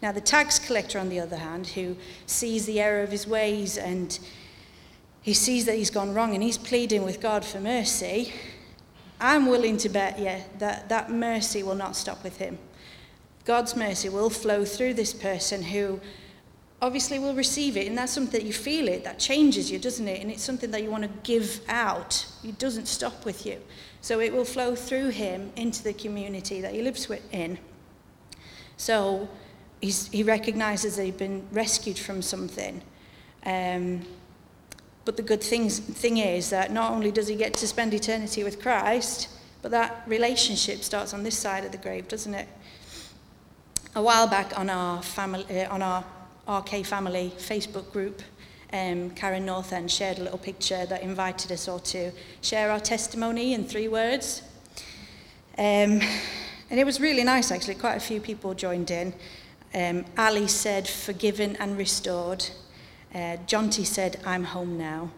now, 0.00 0.12
the 0.12 0.20
tax 0.20 0.58
collector, 0.58 0.98
on 0.98 1.08
the 1.08 1.20
other 1.20 1.36
hand, 1.36 1.68
who 1.68 1.96
sees 2.26 2.66
the 2.66 2.80
error 2.80 3.02
of 3.02 3.10
his 3.10 3.26
ways 3.26 3.76
and 3.76 4.18
he 5.20 5.34
sees 5.34 5.64
that 5.64 5.76
he's 5.76 5.90
gone 5.90 6.14
wrong 6.14 6.34
and 6.34 6.42
he's 6.42 6.58
pleading 6.58 7.02
with 7.02 7.20
God 7.20 7.44
for 7.44 7.60
mercy, 7.60 8.32
I'm 9.20 9.46
willing 9.46 9.76
to 9.78 9.88
bet, 9.88 10.18
yeah, 10.18 10.42
that 10.58 10.88
that 10.88 11.10
mercy 11.10 11.62
will 11.62 11.74
not 11.74 11.96
stop 11.96 12.22
with 12.22 12.36
him. 12.38 12.58
God's 13.44 13.76
mercy 13.76 14.08
will 14.08 14.30
flow 14.30 14.64
through 14.64 14.94
this 14.94 15.12
person 15.12 15.62
who 15.62 16.00
obviously 16.80 17.18
will 17.18 17.34
receive 17.34 17.76
it, 17.76 17.86
and 17.86 17.96
that's 17.96 18.12
something 18.12 18.40
that 18.40 18.46
you 18.46 18.52
feel 18.52 18.88
it, 18.88 19.04
that 19.04 19.18
changes 19.18 19.70
you, 19.70 19.78
doesn't 19.78 20.06
it? 20.06 20.20
And 20.20 20.30
it's 20.30 20.42
something 20.42 20.70
that 20.70 20.82
you 20.82 20.90
want 20.90 21.04
to 21.04 21.10
give 21.22 21.60
out. 21.68 22.26
It 22.42 22.58
doesn't 22.58 22.86
stop 22.86 23.24
with 23.24 23.46
you. 23.46 23.58
So 24.00 24.20
it 24.20 24.32
will 24.32 24.44
flow 24.44 24.74
through 24.74 25.10
him 25.10 25.50
into 25.56 25.82
the 25.82 25.94
community 25.94 26.60
that 26.60 26.74
he 26.74 26.82
lives 26.82 27.08
in. 27.32 27.58
So 28.76 29.28
he 29.80 30.22
recognizes 30.22 30.96
that 30.96 31.04
he's 31.04 31.14
been 31.14 31.46
rescued 31.52 31.98
from 31.98 32.22
something. 32.22 32.82
Um, 33.44 34.02
but 35.04 35.16
the 35.16 35.22
good 35.22 35.42
things, 35.42 35.78
thing 35.78 36.18
is 36.18 36.50
that 36.50 36.72
not 36.72 36.92
only 36.92 37.10
does 37.10 37.28
he 37.28 37.36
get 37.36 37.54
to 37.54 37.68
spend 37.68 37.92
eternity 37.92 38.42
with 38.42 38.60
Christ, 38.60 39.28
but 39.60 39.70
that 39.70 40.02
relationship 40.06 40.82
starts 40.82 41.12
on 41.12 41.22
this 41.22 41.38
side 41.38 41.64
of 41.64 41.72
the 41.72 41.78
grave, 41.78 42.08
doesn't 42.08 42.34
it? 42.34 42.48
A 43.96 44.02
while 44.02 44.26
back 44.26 44.58
on 44.58 44.70
our 44.70 45.00
family, 45.04 45.46
uh, 45.48 45.72
on 45.72 45.80
our 45.80 46.04
RK 46.48 46.84
family 46.84 47.32
Facebook 47.38 47.92
group, 47.92 48.22
um, 48.72 49.10
Karen 49.10 49.46
Northend 49.46 49.88
shared 49.88 50.18
a 50.18 50.22
little 50.24 50.38
picture 50.38 50.84
that 50.86 51.02
invited 51.02 51.52
us 51.52 51.68
all 51.68 51.78
to 51.78 52.10
share 52.40 52.72
our 52.72 52.80
testimony 52.80 53.54
in 53.54 53.62
three 53.62 53.86
words. 53.86 54.42
Um, 55.56 56.00
and 56.70 56.80
it 56.80 56.84
was 56.84 56.98
really 57.00 57.22
nice, 57.22 57.52
actually. 57.52 57.76
Quite 57.76 57.94
a 57.94 58.00
few 58.00 58.20
people 58.20 58.52
joined 58.52 58.90
in. 58.90 59.14
Um, 59.72 60.04
Ali 60.18 60.48
said, 60.48 60.88
forgiven 60.88 61.54
and 61.60 61.78
restored. 61.78 62.44
Uh, 63.14 63.36
Jonty 63.46 63.86
said, 63.86 64.20
I'm 64.26 64.42
home 64.42 64.76
now. 64.76 65.12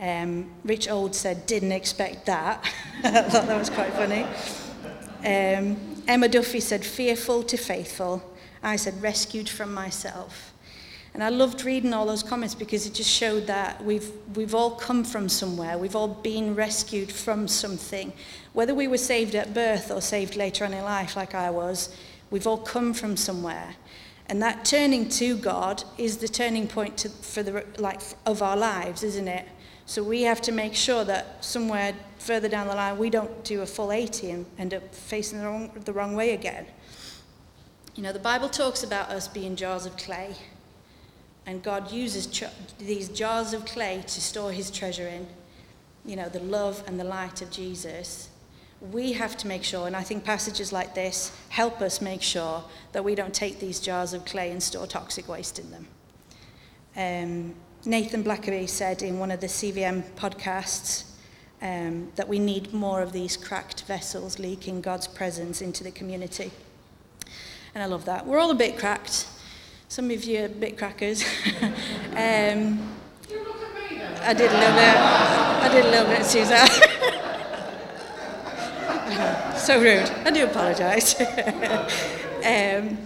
Um, 0.00 0.50
Rich 0.64 0.88
Old 0.88 1.14
said, 1.14 1.44
didn't 1.44 1.72
expect 1.72 2.24
that. 2.24 2.64
I 3.04 3.20
thought 3.20 3.46
that 3.48 3.58
was 3.58 3.68
quite 3.68 3.92
funny. 3.92 4.24
Um, 5.18 5.76
Emma 6.06 6.28
Duffy 6.28 6.60
said, 6.60 6.84
fearful 6.84 7.42
to 7.44 7.56
faithful. 7.56 8.22
I 8.62 8.76
said, 8.76 9.00
rescued 9.02 9.48
from 9.48 9.72
myself. 9.72 10.52
And 11.14 11.24
I 11.24 11.30
loved 11.30 11.64
reading 11.64 11.92
all 11.92 12.06
those 12.06 12.22
comments 12.22 12.54
because 12.54 12.86
it 12.86 12.94
just 12.94 13.10
showed 13.10 13.46
that 13.46 13.82
we've, 13.82 14.10
we've 14.34 14.54
all 14.54 14.72
come 14.72 15.04
from 15.04 15.28
somewhere. 15.28 15.76
We've 15.78 15.96
all 15.96 16.08
been 16.08 16.54
rescued 16.54 17.10
from 17.10 17.48
something. 17.48 18.12
Whether 18.52 18.74
we 18.74 18.86
were 18.86 18.98
saved 18.98 19.34
at 19.34 19.54
birth 19.54 19.90
or 19.90 20.00
saved 20.00 20.36
later 20.36 20.64
on 20.64 20.72
in 20.72 20.84
life, 20.84 21.16
like 21.16 21.34
I 21.34 21.50
was, 21.50 21.94
we've 22.30 22.46
all 22.46 22.58
come 22.58 22.92
from 22.94 23.16
somewhere. 23.16 23.74
And 24.26 24.42
that 24.42 24.64
turning 24.64 25.08
to 25.10 25.36
God 25.36 25.82
is 25.96 26.18
the 26.18 26.28
turning 26.28 26.68
point 26.68 26.98
to, 26.98 27.08
for 27.08 27.42
the, 27.42 27.64
like, 27.78 28.00
of 28.26 28.42
our 28.42 28.56
lives, 28.56 29.02
isn't 29.02 29.28
it? 29.28 29.48
So 29.88 30.02
we 30.02 30.20
have 30.24 30.42
to 30.42 30.52
make 30.52 30.74
sure 30.74 31.02
that 31.04 31.42
somewhere 31.42 31.94
further 32.18 32.46
down 32.46 32.68
the 32.68 32.74
line 32.74 32.98
we 32.98 33.08
don't 33.08 33.42
do 33.42 33.62
a 33.62 33.66
full 33.66 33.90
80 33.90 34.30
and 34.30 34.46
end 34.58 34.74
up 34.74 34.94
facing 34.94 35.38
the 35.38 35.46
wrong, 35.46 35.70
the 35.82 35.94
wrong 35.94 36.14
way 36.14 36.34
again. 36.34 36.66
You 37.94 38.02
know, 38.02 38.12
the 38.12 38.18
Bible 38.18 38.50
talks 38.50 38.82
about 38.82 39.08
us 39.08 39.28
being 39.28 39.56
jars 39.56 39.86
of 39.86 39.96
clay. 39.96 40.34
And 41.46 41.62
God 41.62 41.90
uses 41.90 42.26
ch- 42.26 42.44
these 42.78 43.08
jars 43.08 43.54
of 43.54 43.64
clay 43.64 44.04
to 44.06 44.20
store 44.20 44.52
his 44.52 44.70
treasure 44.70 45.08
in. 45.08 45.26
You 46.04 46.16
know, 46.16 46.28
the 46.28 46.40
love 46.40 46.84
and 46.86 47.00
the 47.00 47.04
light 47.04 47.40
of 47.40 47.50
Jesus 47.50 48.28
we 48.92 49.12
have 49.12 49.36
to 49.38 49.48
make 49.48 49.64
sure, 49.64 49.86
and 49.86 49.96
I 49.96 50.02
think 50.02 50.22
passages 50.24 50.72
like 50.72 50.94
this 50.94 51.32
help 51.48 51.80
us 51.80 52.00
make 52.00 52.22
sure 52.22 52.62
that 52.92 53.04
we 53.04 53.14
don't 53.14 53.34
take 53.34 53.58
these 53.58 53.80
jars 53.80 54.12
of 54.12 54.24
clay 54.24 54.50
and 54.50 54.62
store 54.62 54.86
toxic 54.86 55.28
waste 55.28 55.58
in 55.58 55.70
them. 55.72 55.88
Um, 56.96 57.54
Nathan 57.84 58.24
Blackaby 58.24 58.68
said 58.68 59.02
in 59.02 59.20
one 59.20 59.30
of 59.30 59.40
the 59.40 59.46
CVM 59.46 60.02
podcasts 60.16 61.04
um, 61.62 62.10
that 62.16 62.28
we 62.28 62.40
need 62.40 62.72
more 62.72 63.02
of 63.02 63.12
these 63.12 63.36
cracked 63.36 63.84
vessels 63.84 64.40
leaking 64.40 64.80
God's 64.80 65.06
presence 65.06 65.62
into 65.62 65.84
the 65.84 65.92
community. 65.92 66.50
And 67.74 67.82
I 67.82 67.86
love 67.86 68.04
that. 68.06 68.26
We're 68.26 68.38
all 68.38 68.50
a 68.50 68.54
bit 68.54 68.78
cracked. 68.78 69.26
Some 69.88 70.10
of 70.10 70.24
you 70.24 70.44
are 70.44 70.48
bit 70.48 70.76
crackers. 70.76 71.22
um, 72.16 72.80
I 74.22 74.34
did 74.34 74.50
a 74.50 74.58
little. 74.58 74.78
I 74.78 75.68
did 75.72 75.84
a 75.84 75.90
little 75.90 76.06
bit, 76.06 76.26
Susan. 76.26 76.56
so 79.56 79.80
rude. 79.80 80.10
I 80.26 80.30
do 80.30 80.44
apologise. 80.44 81.14
um, 82.44 82.98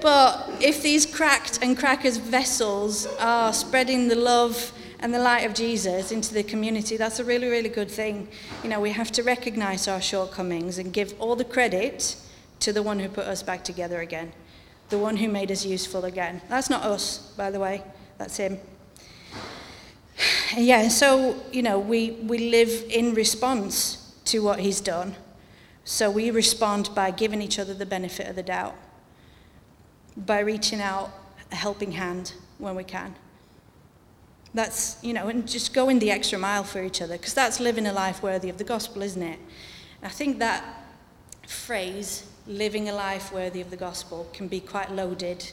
but 0.00 0.50
if 0.60 0.82
these 0.82 1.06
cracked 1.06 1.60
and 1.62 1.78
crackers 1.78 2.16
vessels 2.16 3.06
are 3.18 3.52
spreading 3.52 4.08
the 4.08 4.16
love 4.16 4.72
and 5.00 5.14
the 5.14 5.18
light 5.18 5.44
of 5.44 5.54
Jesus 5.54 6.10
into 6.10 6.34
the 6.34 6.42
community, 6.42 6.96
that's 6.96 7.20
a 7.20 7.24
really, 7.24 7.48
really 7.48 7.68
good 7.68 7.90
thing. 7.90 8.28
You 8.62 8.70
know, 8.70 8.80
we 8.80 8.90
have 8.90 9.12
to 9.12 9.22
recognize 9.22 9.86
our 9.86 10.00
shortcomings 10.00 10.78
and 10.78 10.92
give 10.92 11.14
all 11.20 11.36
the 11.36 11.44
credit 11.44 12.16
to 12.60 12.72
the 12.72 12.82
one 12.82 12.98
who 12.98 13.08
put 13.08 13.26
us 13.26 13.42
back 13.42 13.62
together 13.64 14.00
again, 14.00 14.32
the 14.88 14.98
one 14.98 15.16
who 15.16 15.28
made 15.28 15.50
us 15.50 15.64
useful 15.64 16.04
again. 16.04 16.42
That's 16.48 16.68
not 16.68 16.82
us, 16.84 17.32
by 17.36 17.50
the 17.50 17.60
way, 17.60 17.82
that's 18.18 18.36
him. 18.36 18.58
Yeah, 20.56 20.88
so, 20.88 21.36
you 21.52 21.62
know, 21.62 21.78
we, 21.78 22.12
we 22.22 22.50
live 22.50 22.84
in 22.88 23.12
response 23.12 24.14
to 24.24 24.40
what 24.40 24.60
he's 24.60 24.80
done. 24.80 25.14
So 25.84 26.10
we 26.10 26.30
respond 26.30 26.90
by 26.94 27.10
giving 27.10 27.40
each 27.40 27.58
other 27.58 27.74
the 27.74 27.86
benefit 27.86 28.28
of 28.28 28.36
the 28.36 28.42
doubt, 28.42 28.74
by 30.26 30.40
reaching 30.40 30.80
out 30.80 31.10
a 31.50 31.56
helping 31.56 31.92
hand 31.92 32.32
when 32.58 32.74
we 32.74 32.84
can. 32.84 33.14
That's, 34.54 35.02
you 35.02 35.12
know, 35.12 35.28
and 35.28 35.46
just 35.46 35.74
going 35.74 35.98
the 35.98 36.10
extra 36.10 36.38
mile 36.38 36.64
for 36.64 36.82
each 36.82 37.00
other, 37.02 37.16
because 37.16 37.34
that's 37.34 37.60
living 37.60 37.86
a 37.86 37.92
life 37.92 38.22
worthy 38.22 38.48
of 38.48 38.58
the 38.58 38.64
gospel, 38.64 39.02
isn't 39.02 39.22
it? 39.22 39.38
I 40.02 40.08
think 40.08 40.38
that 40.38 40.64
phrase, 41.46 42.26
living 42.46 42.88
a 42.88 42.94
life 42.94 43.32
worthy 43.32 43.60
of 43.60 43.70
the 43.70 43.76
gospel, 43.76 44.28
can 44.32 44.48
be 44.48 44.60
quite 44.60 44.90
loaded 44.90 45.50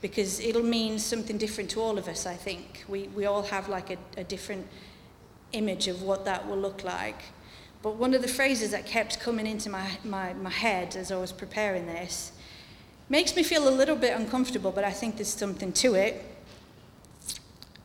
because 0.00 0.40
it'll 0.40 0.62
mean 0.62 0.98
something 0.98 1.38
different 1.38 1.70
to 1.70 1.80
all 1.80 1.98
of 1.98 2.06
us, 2.06 2.26
I 2.26 2.34
think. 2.34 2.84
We, 2.88 3.08
we 3.08 3.26
all 3.26 3.42
have 3.42 3.68
like 3.68 3.90
a, 3.90 3.96
a 4.16 4.24
different 4.24 4.66
image 5.52 5.88
of 5.88 6.02
what 6.02 6.24
that 6.24 6.46
will 6.46 6.58
look 6.58 6.84
like. 6.84 7.22
But 7.82 7.96
one 7.96 8.14
of 8.14 8.22
the 8.22 8.28
phrases 8.28 8.70
that 8.70 8.86
kept 8.86 9.20
coming 9.20 9.46
into 9.46 9.70
my, 9.70 9.90
my, 10.04 10.34
my 10.34 10.50
head 10.50 10.96
as 10.96 11.10
I 11.10 11.16
was 11.16 11.32
preparing 11.32 11.86
this 11.86 12.32
makes 13.08 13.36
me 13.36 13.42
feel 13.42 13.68
a 13.68 13.70
little 13.70 13.96
bit 13.96 14.18
uncomfortable, 14.18 14.72
but 14.72 14.84
I 14.84 14.90
think 14.90 15.16
there's 15.16 15.28
something 15.28 15.72
to 15.74 15.94
it. 15.94 16.24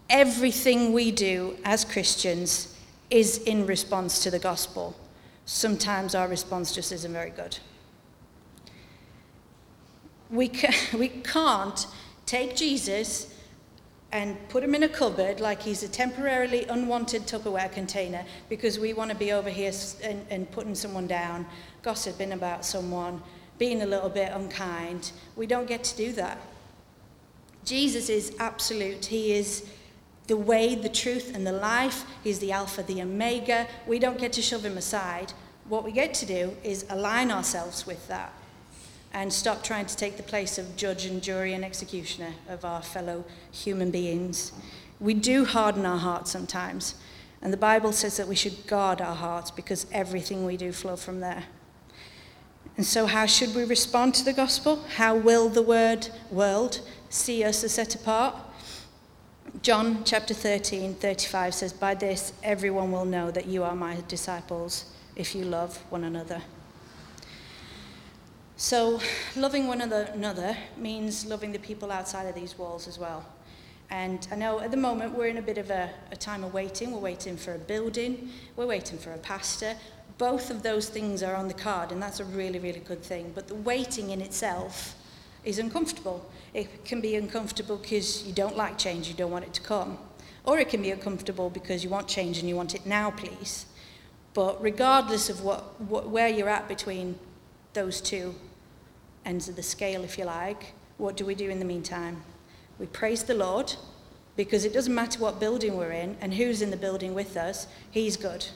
Everything 0.10 0.94
we 0.94 1.12
do 1.12 1.58
as 1.64 1.86
Christians 1.86 2.76
is 3.10 3.38
in 3.40 3.66
response 3.66 4.24
to 4.24 4.32
the 4.32 4.40
gospel. 4.40 4.96
Sometimes 5.46 6.16
our 6.16 6.28
response 6.28 6.74
just 6.74 6.92
isn't 6.92 7.14
very 7.14 7.30
good. 7.30 7.58
We, 10.30 10.48
ca- 10.48 10.74
we 10.98 11.10
can't 11.10 11.88
take 12.26 12.56
Jesus 12.56 13.34
and 14.14 14.38
put 14.50 14.64
him 14.64 14.76
in 14.76 14.84
a 14.84 14.90
cupboard 14.90 15.40
like 15.40 15.62
he's 15.62 15.84
a 15.84 15.88
temporarily 15.88 16.66
unwanted 16.66 17.24
Tupperware 17.24 17.72
container 17.72 18.26
because 18.50 18.78
we 18.78 18.94
want 18.94 19.10
to 19.10 19.16
be 19.16 19.32
over 19.32 19.50
here 19.50 19.72
and, 20.04 20.26
and 20.30 20.52
putting 20.52 20.76
someone 20.76 21.08
down, 21.08 21.46
gossiping 21.82 22.34
about 22.34 22.66
someone, 22.66 23.22
being 23.62 23.84
a 23.84 23.86
little 23.86 24.10
bit 24.10 24.32
unkind. 24.34 25.12
We 25.36 25.46
don't 25.46 25.68
get 25.68 25.84
to 25.84 25.96
do 25.96 26.14
that. 26.14 26.40
Jesus 27.64 28.10
is 28.10 28.36
absolute. 28.40 29.06
He 29.06 29.34
is 29.34 29.70
the 30.26 30.36
way, 30.36 30.74
the 30.74 30.90
truth, 30.90 31.36
and 31.36 31.46
the 31.46 31.52
life. 31.52 32.04
He's 32.24 32.40
the 32.40 32.52
Alpha, 32.52 32.82
the 32.82 33.04
Omega. 33.04 33.68
We 33.86 34.00
don't 34.00 34.18
get 34.18 34.34
to 34.34 34.42
shove 34.42 34.66
him 34.66 34.78
aside. 34.78 35.34
What 35.70 35.84
we 35.84 35.92
get 35.92 36.12
to 36.16 36.26
do 36.26 36.58
is 36.64 36.88
align 36.90 37.30
ourselves 37.30 37.86
with 37.86 38.08
that 38.08 38.34
and 39.14 39.32
stop 39.32 39.62
trying 39.62 39.86
to 39.86 39.96
take 39.96 40.18
the 40.18 40.24
place 40.24 40.58
of 40.58 40.76
judge 40.76 41.06
and 41.06 41.22
jury 41.22 41.54
and 41.54 41.64
executioner 41.64 42.34
of 42.50 42.66
our 42.66 42.82
fellow 42.82 43.26
human 43.52 43.92
beings. 43.92 44.54
We 45.00 45.14
do 45.14 45.46
harden 45.46 45.86
our 45.86 46.00
hearts 46.00 46.32
sometimes, 46.32 46.96
and 47.44 47.54
the 47.54 47.58
Bible 47.58 47.92
says 47.92 48.18
that 48.18 48.28
we 48.28 48.36
should 48.36 48.66
guard 48.66 49.02
our 49.02 49.16
hearts 49.16 49.52
because 49.52 49.86
everything 49.92 50.46
we 50.46 50.58
do 50.58 50.72
flow 50.72 50.96
from 50.96 51.20
there. 51.20 51.44
And 52.82 52.88
so, 52.88 53.06
how 53.06 53.28
should 53.28 53.54
we 53.54 53.64
respond 53.64 54.16
to 54.16 54.26
the 54.26 54.34
gospel? 54.34 54.84
How 54.96 55.16
will 55.16 55.50
the 55.50 55.62
word 55.62 56.10
world 56.32 56.82
see 57.10 57.44
us 57.44 57.64
as 57.64 57.74
set 57.74 57.94
apart? 57.94 58.36
John 59.62 60.04
chapter 60.04 60.34
13, 60.34 60.96
35 60.96 61.54
says, 61.54 61.74
By 61.74 61.94
this 61.94 62.34
everyone 62.42 62.92
will 62.92 63.06
know 63.06 63.30
that 63.30 63.46
you 63.46 63.64
are 63.64 63.76
my 63.76 64.00
disciples 64.08 64.86
if 65.16 65.36
you 65.36 65.46
love 65.46 65.78
one 65.92 66.06
another. 66.06 66.42
So, 68.58 69.00
loving 69.36 69.68
one 69.68 69.82
another 69.82 70.58
means 70.76 71.28
loving 71.28 71.52
the 71.52 71.60
people 71.60 71.92
outside 71.92 72.26
of 72.26 72.34
these 72.34 72.58
walls 72.58 72.88
as 72.88 72.98
well. 72.98 73.24
And 73.92 74.28
I 74.32 74.36
know 74.36 74.60
at 74.60 74.72
the 74.72 74.78
moment 74.78 75.14
we're 75.14 75.28
in 75.28 75.38
a 75.38 75.42
bit 75.44 75.60
of 75.60 75.70
a, 75.70 75.92
a 76.12 76.16
time 76.16 76.44
of 76.44 76.52
waiting. 76.52 76.94
We're 76.94 77.00
waiting 77.00 77.38
for 77.38 77.54
a 77.54 77.60
building, 77.60 78.32
we're 78.56 78.66
waiting 78.66 78.98
for 78.98 79.12
a 79.12 79.20
pastor. 79.20 79.76
Both 80.18 80.50
of 80.50 80.64
those 80.64 80.90
things 80.90 81.24
are 81.24 81.36
on 81.36 81.48
the 81.48 81.54
card, 81.54 81.92
and 81.92 82.02
that's 82.02 82.20
a 82.20 82.26
really, 82.26 82.60
really 82.60 82.80
good 82.80 83.04
thing. 83.04 83.32
But 83.34 83.48
the 83.48 83.56
waiting 83.56 84.12
in 84.12 84.22
itself 84.22 84.96
is 85.44 85.60
uncomfortable. 85.60 86.30
It 86.54 86.86
can 86.86 87.02
be 87.02 87.16
uncomfortable 87.16 87.78
because 87.78 88.24
you 88.26 88.34
don't 88.34 88.58
like 88.58 88.78
change, 88.78 89.08
you 89.08 89.14
don't 89.14 89.32
want 89.32 89.46
it 89.46 89.54
to 89.54 89.62
come. 89.62 89.98
Or 90.44 90.60
it 90.60 90.70
can 90.70 90.82
be 90.82 90.92
uncomfortable 90.92 91.50
because 91.50 91.84
you 91.84 91.90
want 91.90 92.08
change 92.08 92.40
and 92.40 92.50
you 92.50 92.56
want 92.56 92.76
it 92.76 92.86
now, 92.86 93.12
please. 93.12 93.66
But 94.34 94.62
regardless 94.62 95.30
of 95.30 95.42
what, 95.42 95.80
what, 95.82 96.10
where 96.10 96.28
you're 96.28 96.50
at 96.50 96.68
between 96.68 97.18
those 97.74 98.02
two 98.02 98.36
ends 99.26 99.50
of 99.50 99.56
the 99.56 99.64
scale, 99.64 100.04
if 100.04 100.18
you 100.18 100.26
like, 100.26 100.74
what 100.98 101.18
do 101.18 101.26
we 101.26 101.36
do 101.36 101.50
in 101.50 101.60
the 101.60 101.66
meantime? 101.66 102.24
We 102.80 102.88
praise 102.88 103.24
the 103.24 103.34
Lord 103.34 103.74
because 104.36 104.66
it 104.66 104.74
doesn't 104.74 104.96
matter 104.96 105.20
what 105.20 105.40
building 105.40 105.78
we're 105.78 105.92
in 105.92 106.18
and 106.22 106.34
who's 106.34 106.62
in 106.62 106.72
the 106.72 106.78
building 106.78 107.14
with 107.14 107.38
us, 107.38 107.68
He's 107.92 108.18
good. 108.18 108.48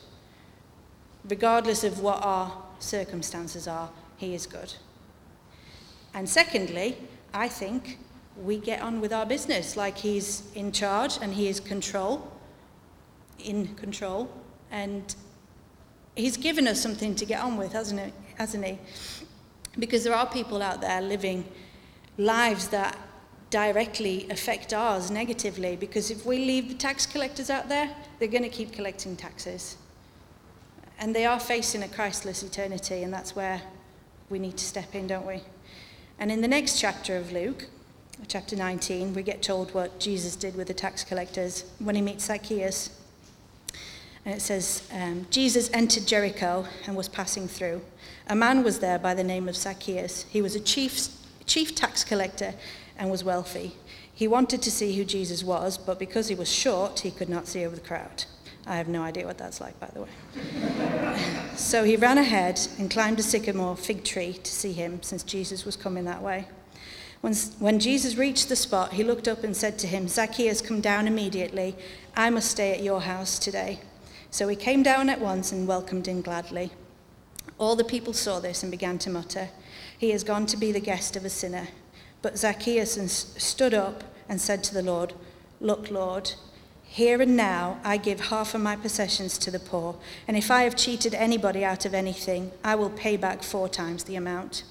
Regardless 1.28 1.84
of 1.84 2.00
what 2.00 2.24
our 2.24 2.52
circumstances 2.80 3.68
are, 3.68 3.90
He 4.18 4.34
is 4.34 4.46
good. 4.46 4.74
And 6.14 6.28
secondly, 6.30 6.98
I 7.34 7.48
think 7.48 8.00
we 8.38 8.58
get 8.58 8.82
on 8.82 9.02
with 9.02 9.14
our 9.14 9.26
business 9.26 9.76
like 9.76 9.98
He's 9.98 10.44
in 10.56 10.72
charge 10.72 11.18
and 11.22 11.34
He 11.34 11.48
is 11.48 11.60
control, 11.60 12.32
in 13.40 13.74
control, 13.76 14.30
and 14.72 15.16
He's 16.16 16.38
given 16.38 16.68
us 16.68 16.82
something 16.82 17.16
to 17.16 17.26
get 17.26 17.42
on 17.42 17.58
with, 17.58 17.74
hasn't 17.74 18.00
he? 18.00 18.14
Hasn't 18.38 18.64
he? 18.64 18.80
Because 19.78 20.04
there 20.06 20.14
are 20.14 20.26
people 20.26 20.62
out 20.62 20.80
there 20.80 21.02
living 21.02 21.44
lives 22.18 22.70
that 22.70 22.98
directly 23.50 24.28
affect 24.30 24.74
ours 24.74 25.12
negatively 25.12 25.76
because 25.76 26.10
if 26.12 26.26
we 26.26 26.38
leave 26.38 26.70
the 26.70 26.76
tax 26.76 27.06
collectors 27.06 27.50
out 27.50 27.70
there, 27.70 27.90
they're 28.20 28.28
going 28.28 28.44
to 28.44 28.50
keep 28.50 28.72
collecting 28.72 29.16
taxes. 29.16 29.78
And 31.00 31.16
they 31.16 31.26
are 31.26 31.40
facing 31.40 31.84
a 31.84 31.88
Christless 31.88 32.44
eternity, 32.44 33.04
and 33.04 33.14
that's 33.14 33.36
where 33.36 33.62
we 34.30 34.40
need 34.40 34.58
to 34.58 34.66
step 34.66 34.96
in, 34.96 35.08
don't 35.08 35.26
we? 35.26 35.42
And 36.20 36.32
in 36.32 36.42
the 36.42 36.48
next 36.48 36.80
chapter 36.80 37.18
of 37.18 37.32
Luke, 37.32 37.68
chapter 38.28 38.56
19, 38.56 39.14
we 39.14 39.24
get 39.24 39.42
told 39.42 39.74
what 39.74 40.00
Jesus 40.00 40.36
did 40.36 40.56
with 40.56 40.68
the 40.68 40.74
tax 40.74 41.04
collectors 41.04 41.66
when 41.80 41.96
he 41.96 42.02
meets 42.02 42.26
Zacchaeus. 42.26 42.90
And 44.24 44.34
it 44.34 44.42
says, 44.42 44.88
um, 44.92 45.28
Jesus 45.30 45.70
entered 45.74 46.08
Jericho 46.08 46.66
and 46.88 46.96
was 46.96 47.10
passing 47.10 47.48
through. 47.48 47.82
A 48.28 48.36
man 48.36 48.64
was 48.64 48.80
there 48.80 48.98
by 48.98 49.14
the 49.14 49.24
name 49.24 49.48
of 49.48 49.56
Zacchaeus. 49.56 50.24
He 50.30 50.42
was 50.42 50.56
a 50.56 50.60
chief, 50.60 51.10
chief 51.46 51.76
tax 51.76 52.04
collector 52.04 52.56
and 52.98 53.12
was 53.12 53.24
wealthy. 53.24 53.76
He 54.14 54.28
wanted 54.28 54.62
to 54.64 54.72
see 54.72 54.96
who 54.96 55.04
Jesus 55.04 55.44
was, 55.44 55.78
but 55.78 56.00
because 56.00 56.30
he 56.30 56.36
was 56.36 56.52
short, 56.52 57.02
he 57.02 57.12
could 57.12 57.30
not 57.30 57.48
see 57.48 57.66
over 57.66 57.76
the 57.76 57.82
crowd. 57.82 58.24
I 58.68 58.78
have 58.78 58.88
no 58.88 59.04
idea 59.04 59.28
what 59.28 59.38
that's 59.38 59.62
like, 59.62 59.80
by 59.80 59.90
the 59.94 60.02
way. 60.02 61.18
so 61.56 61.84
he 61.84 61.96
ran 61.96 62.18
ahead 62.18 62.60
and 62.80 62.90
climbed 62.90 63.20
a 63.20 63.24
sycamore 63.24 63.76
fig 63.76 64.04
tree 64.04 64.34
to 64.34 64.52
see 64.52 64.74
him, 64.74 65.04
since 65.04 65.24
Jesus 65.24 65.66
was 65.66 65.76
coming 65.76 66.06
that 66.06 66.22
way. 66.22 66.48
When, 67.22 67.34
when 67.60 67.80
Jesus 67.80 68.16
reached 68.16 68.50
the 68.50 68.56
spot, 68.56 68.94
he 68.94 69.04
looked 69.04 69.28
up 69.28 69.44
and 69.44 69.56
said 69.56 69.78
to 69.80 69.88
him, 69.88 70.08
Zacchaeus, 70.08 70.62
come 70.62 70.82
down 70.82 71.08
immediately. 71.08 71.76
I 72.16 72.30
must 72.30 72.52
stay 72.52 72.72
at 72.72 72.84
your 72.84 73.02
house 73.02 73.40
today. 73.40 73.80
So 74.32 74.48
he 74.48 74.56
came 74.56 74.84
down 74.84 75.10
at 75.10 75.22
once 75.22 75.52
and 75.52 75.68
welcomed 75.68 76.08
him 76.08 76.22
gladly. 76.22 76.72
All 77.58 77.76
the 77.76 77.84
people 77.84 78.14
saw 78.14 78.40
this 78.40 78.64
and 78.64 78.72
began 78.72 78.98
to 79.00 79.10
mutter, 79.10 79.50
He 79.98 80.10
has 80.10 80.24
gone 80.24 80.46
to 80.48 80.58
be 80.58 80.72
the 80.72 80.80
guest 80.80 81.16
of 81.16 81.24
a 81.24 81.30
sinner. 81.30 81.70
But 82.22 82.38
Zacchaeus 82.38 83.34
stood 83.38 83.74
up 83.74 84.04
and 84.28 84.42
said 84.42 84.64
to 84.66 84.74
the 84.74 84.82
Lord, 84.82 85.14
Look, 85.62 85.90
Lord, 85.90 86.34
here 86.86 87.22
and 87.22 87.36
now 87.36 87.80
I 87.84 87.98
give 87.98 88.20
half 88.20 88.56
of 88.56 88.62
my 88.62 88.76
possessions 88.76 89.38
to 89.40 89.52
the 89.52 89.60
poor, 89.60 89.96
and 90.28 90.38
if 90.38 90.50
I 90.50 90.64
have 90.64 90.76
cheated 90.76 91.14
anybody 91.14 91.66
out 91.66 91.86
of 91.86 91.94
anything, 91.94 92.52
I 92.64 92.76
will 92.76 92.90
pay 92.90 93.18
back 93.18 93.44
four 93.44 93.68
times 93.68 94.06
the 94.06 94.16
amount. 94.16 94.64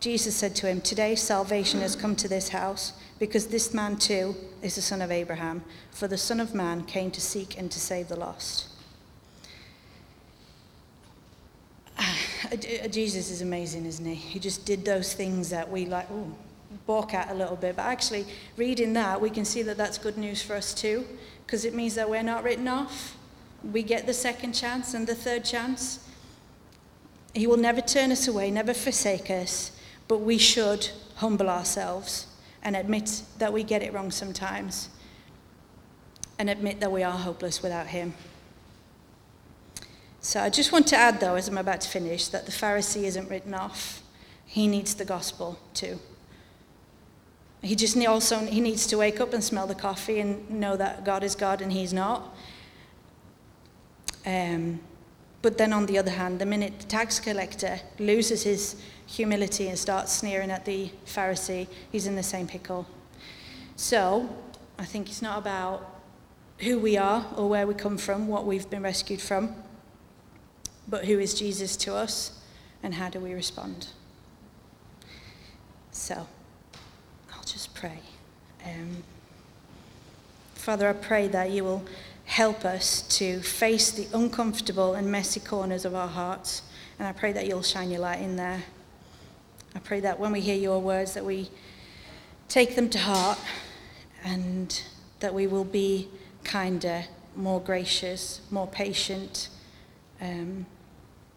Jesus 0.00 0.34
said 0.34 0.56
to 0.56 0.66
him, 0.66 0.80
Today 0.80 1.14
salvation 1.14 1.80
has 1.80 1.94
come 1.94 2.16
to 2.16 2.26
this 2.26 2.48
house, 2.48 2.94
because 3.20 3.46
this 3.46 3.72
man 3.72 3.96
too 3.96 4.34
is 4.60 4.74
the 4.74 4.82
son 4.82 5.00
of 5.00 5.12
Abraham, 5.12 5.62
for 5.92 6.08
the 6.08 6.18
Son 6.18 6.40
of 6.40 6.54
Man 6.54 6.82
came 6.82 7.12
to 7.12 7.20
seek 7.20 7.56
and 7.56 7.70
to 7.70 7.78
save 7.78 8.08
the 8.08 8.16
lost. 8.16 8.68
Jesus 12.90 13.30
is 13.30 13.42
amazing, 13.42 13.86
isn't 13.86 14.04
he? 14.04 14.14
He 14.14 14.40
just 14.40 14.66
did 14.66 14.84
those 14.84 15.14
things 15.14 15.50
that 15.50 15.70
we 15.70 15.86
like, 15.86 16.10
oh, 16.10 16.32
balk 16.86 17.14
at 17.14 17.30
a 17.30 17.34
little 17.34 17.56
bit. 17.56 17.76
But 17.76 17.86
actually, 17.86 18.26
reading 18.56 18.92
that, 18.94 19.20
we 19.20 19.30
can 19.30 19.44
see 19.44 19.62
that 19.62 19.76
that's 19.76 19.98
good 19.98 20.18
news 20.18 20.42
for 20.42 20.54
us 20.54 20.74
too, 20.74 21.04
because 21.52 21.66
it 21.66 21.74
means 21.74 21.96
that 21.96 22.08
we're 22.08 22.22
not 22.22 22.42
written 22.44 22.66
off. 22.66 23.14
We 23.62 23.82
get 23.82 24.06
the 24.06 24.14
second 24.14 24.54
chance 24.54 24.94
and 24.94 25.06
the 25.06 25.14
third 25.14 25.44
chance. 25.44 26.08
He 27.34 27.46
will 27.46 27.58
never 27.58 27.82
turn 27.82 28.10
us 28.10 28.26
away, 28.26 28.50
never 28.50 28.72
forsake 28.72 29.28
us, 29.28 29.70
but 30.08 30.22
we 30.22 30.38
should 30.38 30.88
humble 31.16 31.50
ourselves 31.50 32.26
and 32.62 32.74
admit 32.74 33.20
that 33.36 33.52
we 33.52 33.64
get 33.64 33.82
it 33.82 33.92
wrong 33.92 34.10
sometimes 34.10 34.88
and 36.38 36.48
admit 36.48 36.80
that 36.80 36.90
we 36.90 37.02
are 37.02 37.18
hopeless 37.18 37.62
without 37.62 37.88
Him. 37.88 38.14
So 40.22 40.40
I 40.40 40.48
just 40.48 40.72
want 40.72 40.86
to 40.86 40.96
add, 40.96 41.20
though, 41.20 41.34
as 41.34 41.48
I'm 41.48 41.58
about 41.58 41.82
to 41.82 41.88
finish, 41.90 42.28
that 42.28 42.46
the 42.46 42.52
Pharisee 42.52 43.02
isn't 43.02 43.28
written 43.28 43.52
off. 43.52 44.00
He 44.46 44.68
needs 44.68 44.94
the 44.94 45.04
gospel 45.04 45.58
too. 45.74 46.00
He 47.62 47.76
just 47.76 47.96
also 48.06 48.40
he 48.40 48.60
needs 48.60 48.86
to 48.88 48.98
wake 48.98 49.20
up 49.20 49.32
and 49.32 49.42
smell 49.42 49.66
the 49.66 49.74
coffee 49.74 50.18
and 50.18 50.50
know 50.50 50.76
that 50.76 51.04
God 51.04 51.22
is 51.22 51.36
God 51.36 51.62
and 51.62 51.72
He's 51.72 51.92
not. 51.92 52.34
Um, 54.26 54.80
but 55.42 55.58
then 55.58 55.72
on 55.72 55.86
the 55.86 55.98
other 55.98 56.10
hand, 56.10 56.40
the 56.40 56.46
minute 56.46 56.78
the 56.78 56.86
tax 56.86 57.18
collector 57.18 57.80
loses 57.98 58.44
his 58.44 58.76
humility 59.06 59.68
and 59.68 59.78
starts 59.78 60.12
sneering 60.12 60.50
at 60.50 60.64
the 60.64 60.90
Pharisee, 61.04 61.66
he's 61.90 62.06
in 62.06 62.14
the 62.14 62.22
same 62.22 62.46
pickle. 62.46 62.86
So 63.74 64.28
I 64.78 64.84
think 64.84 65.08
it's 65.08 65.20
not 65.20 65.38
about 65.38 66.00
who 66.58 66.78
we 66.78 66.96
are 66.96 67.26
or 67.36 67.48
where 67.48 67.66
we 67.66 67.74
come 67.74 67.98
from, 67.98 68.28
what 68.28 68.46
we've 68.46 68.70
been 68.70 68.82
rescued 68.82 69.20
from, 69.20 69.54
but 70.86 71.06
who 71.06 71.18
is 71.18 71.34
Jesus 71.34 71.76
to 71.78 71.96
us 71.96 72.40
and 72.82 72.94
how 72.94 73.08
do 73.08 73.18
we 73.18 73.34
respond. 73.34 73.88
So. 75.90 76.26
Just 77.52 77.74
pray. 77.74 77.98
Um, 78.64 79.02
Father, 80.54 80.88
I 80.88 80.94
pray 80.94 81.28
that 81.28 81.50
you 81.50 81.64
will 81.64 81.84
help 82.24 82.64
us 82.64 83.02
to 83.18 83.42
face 83.42 83.90
the 83.90 84.08
uncomfortable 84.14 84.94
and 84.94 85.12
messy 85.12 85.38
corners 85.38 85.84
of 85.84 85.94
our 85.94 86.08
hearts. 86.08 86.62
And 86.98 87.06
I 87.06 87.12
pray 87.12 87.30
that 87.32 87.46
you'll 87.46 87.62
shine 87.62 87.90
your 87.90 88.00
light 88.00 88.22
in 88.22 88.36
there. 88.36 88.62
I 89.74 89.80
pray 89.80 90.00
that 90.00 90.18
when 90.18 90.32
we 90.32 90.40
hear 90.40 90.56
your 90.56 90.80
words, 90.80 91.12
that 91.12 91.26
we 91.26 91.50
take 92.48 92.74
them 92.74 92.88
to 92.88 92.98
heart 92.98 93.38
and 94.24 94.82
that 95.20 95.34
we 95.34 95.46
will 95.46 95.64
be 95.64 96.08
kinder, 96.44 97.04
more 97.36 97.60
gracious, 97.60 98.40
more 98.50 98.66
patient. 98.66 99.50
Um, 100.22 100.64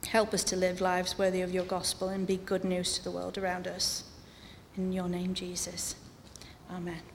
help 0.07 0.33
us 0.33 0.45
to 0.45 0.55
live 0.55 0.79
lives 0.79 1.17
worthy 1.17 1.41
of 1.41 1.53
your 1.53 1.65
gospel 1.65 2.07
and 2.07 2.25
be 2.25 2.37
good 2.37 2.63
news 2.63 2.97
to 2.97 3.03
the 3.03 3.11
world 3.11 3.37
around 3.37 3.67
us. 3.67 4.05
In 4.77 4.93
your 4.93 5.09
name, 5.09 5.33
Jesus. 5.33 5.95
Amen. 6.69 7.14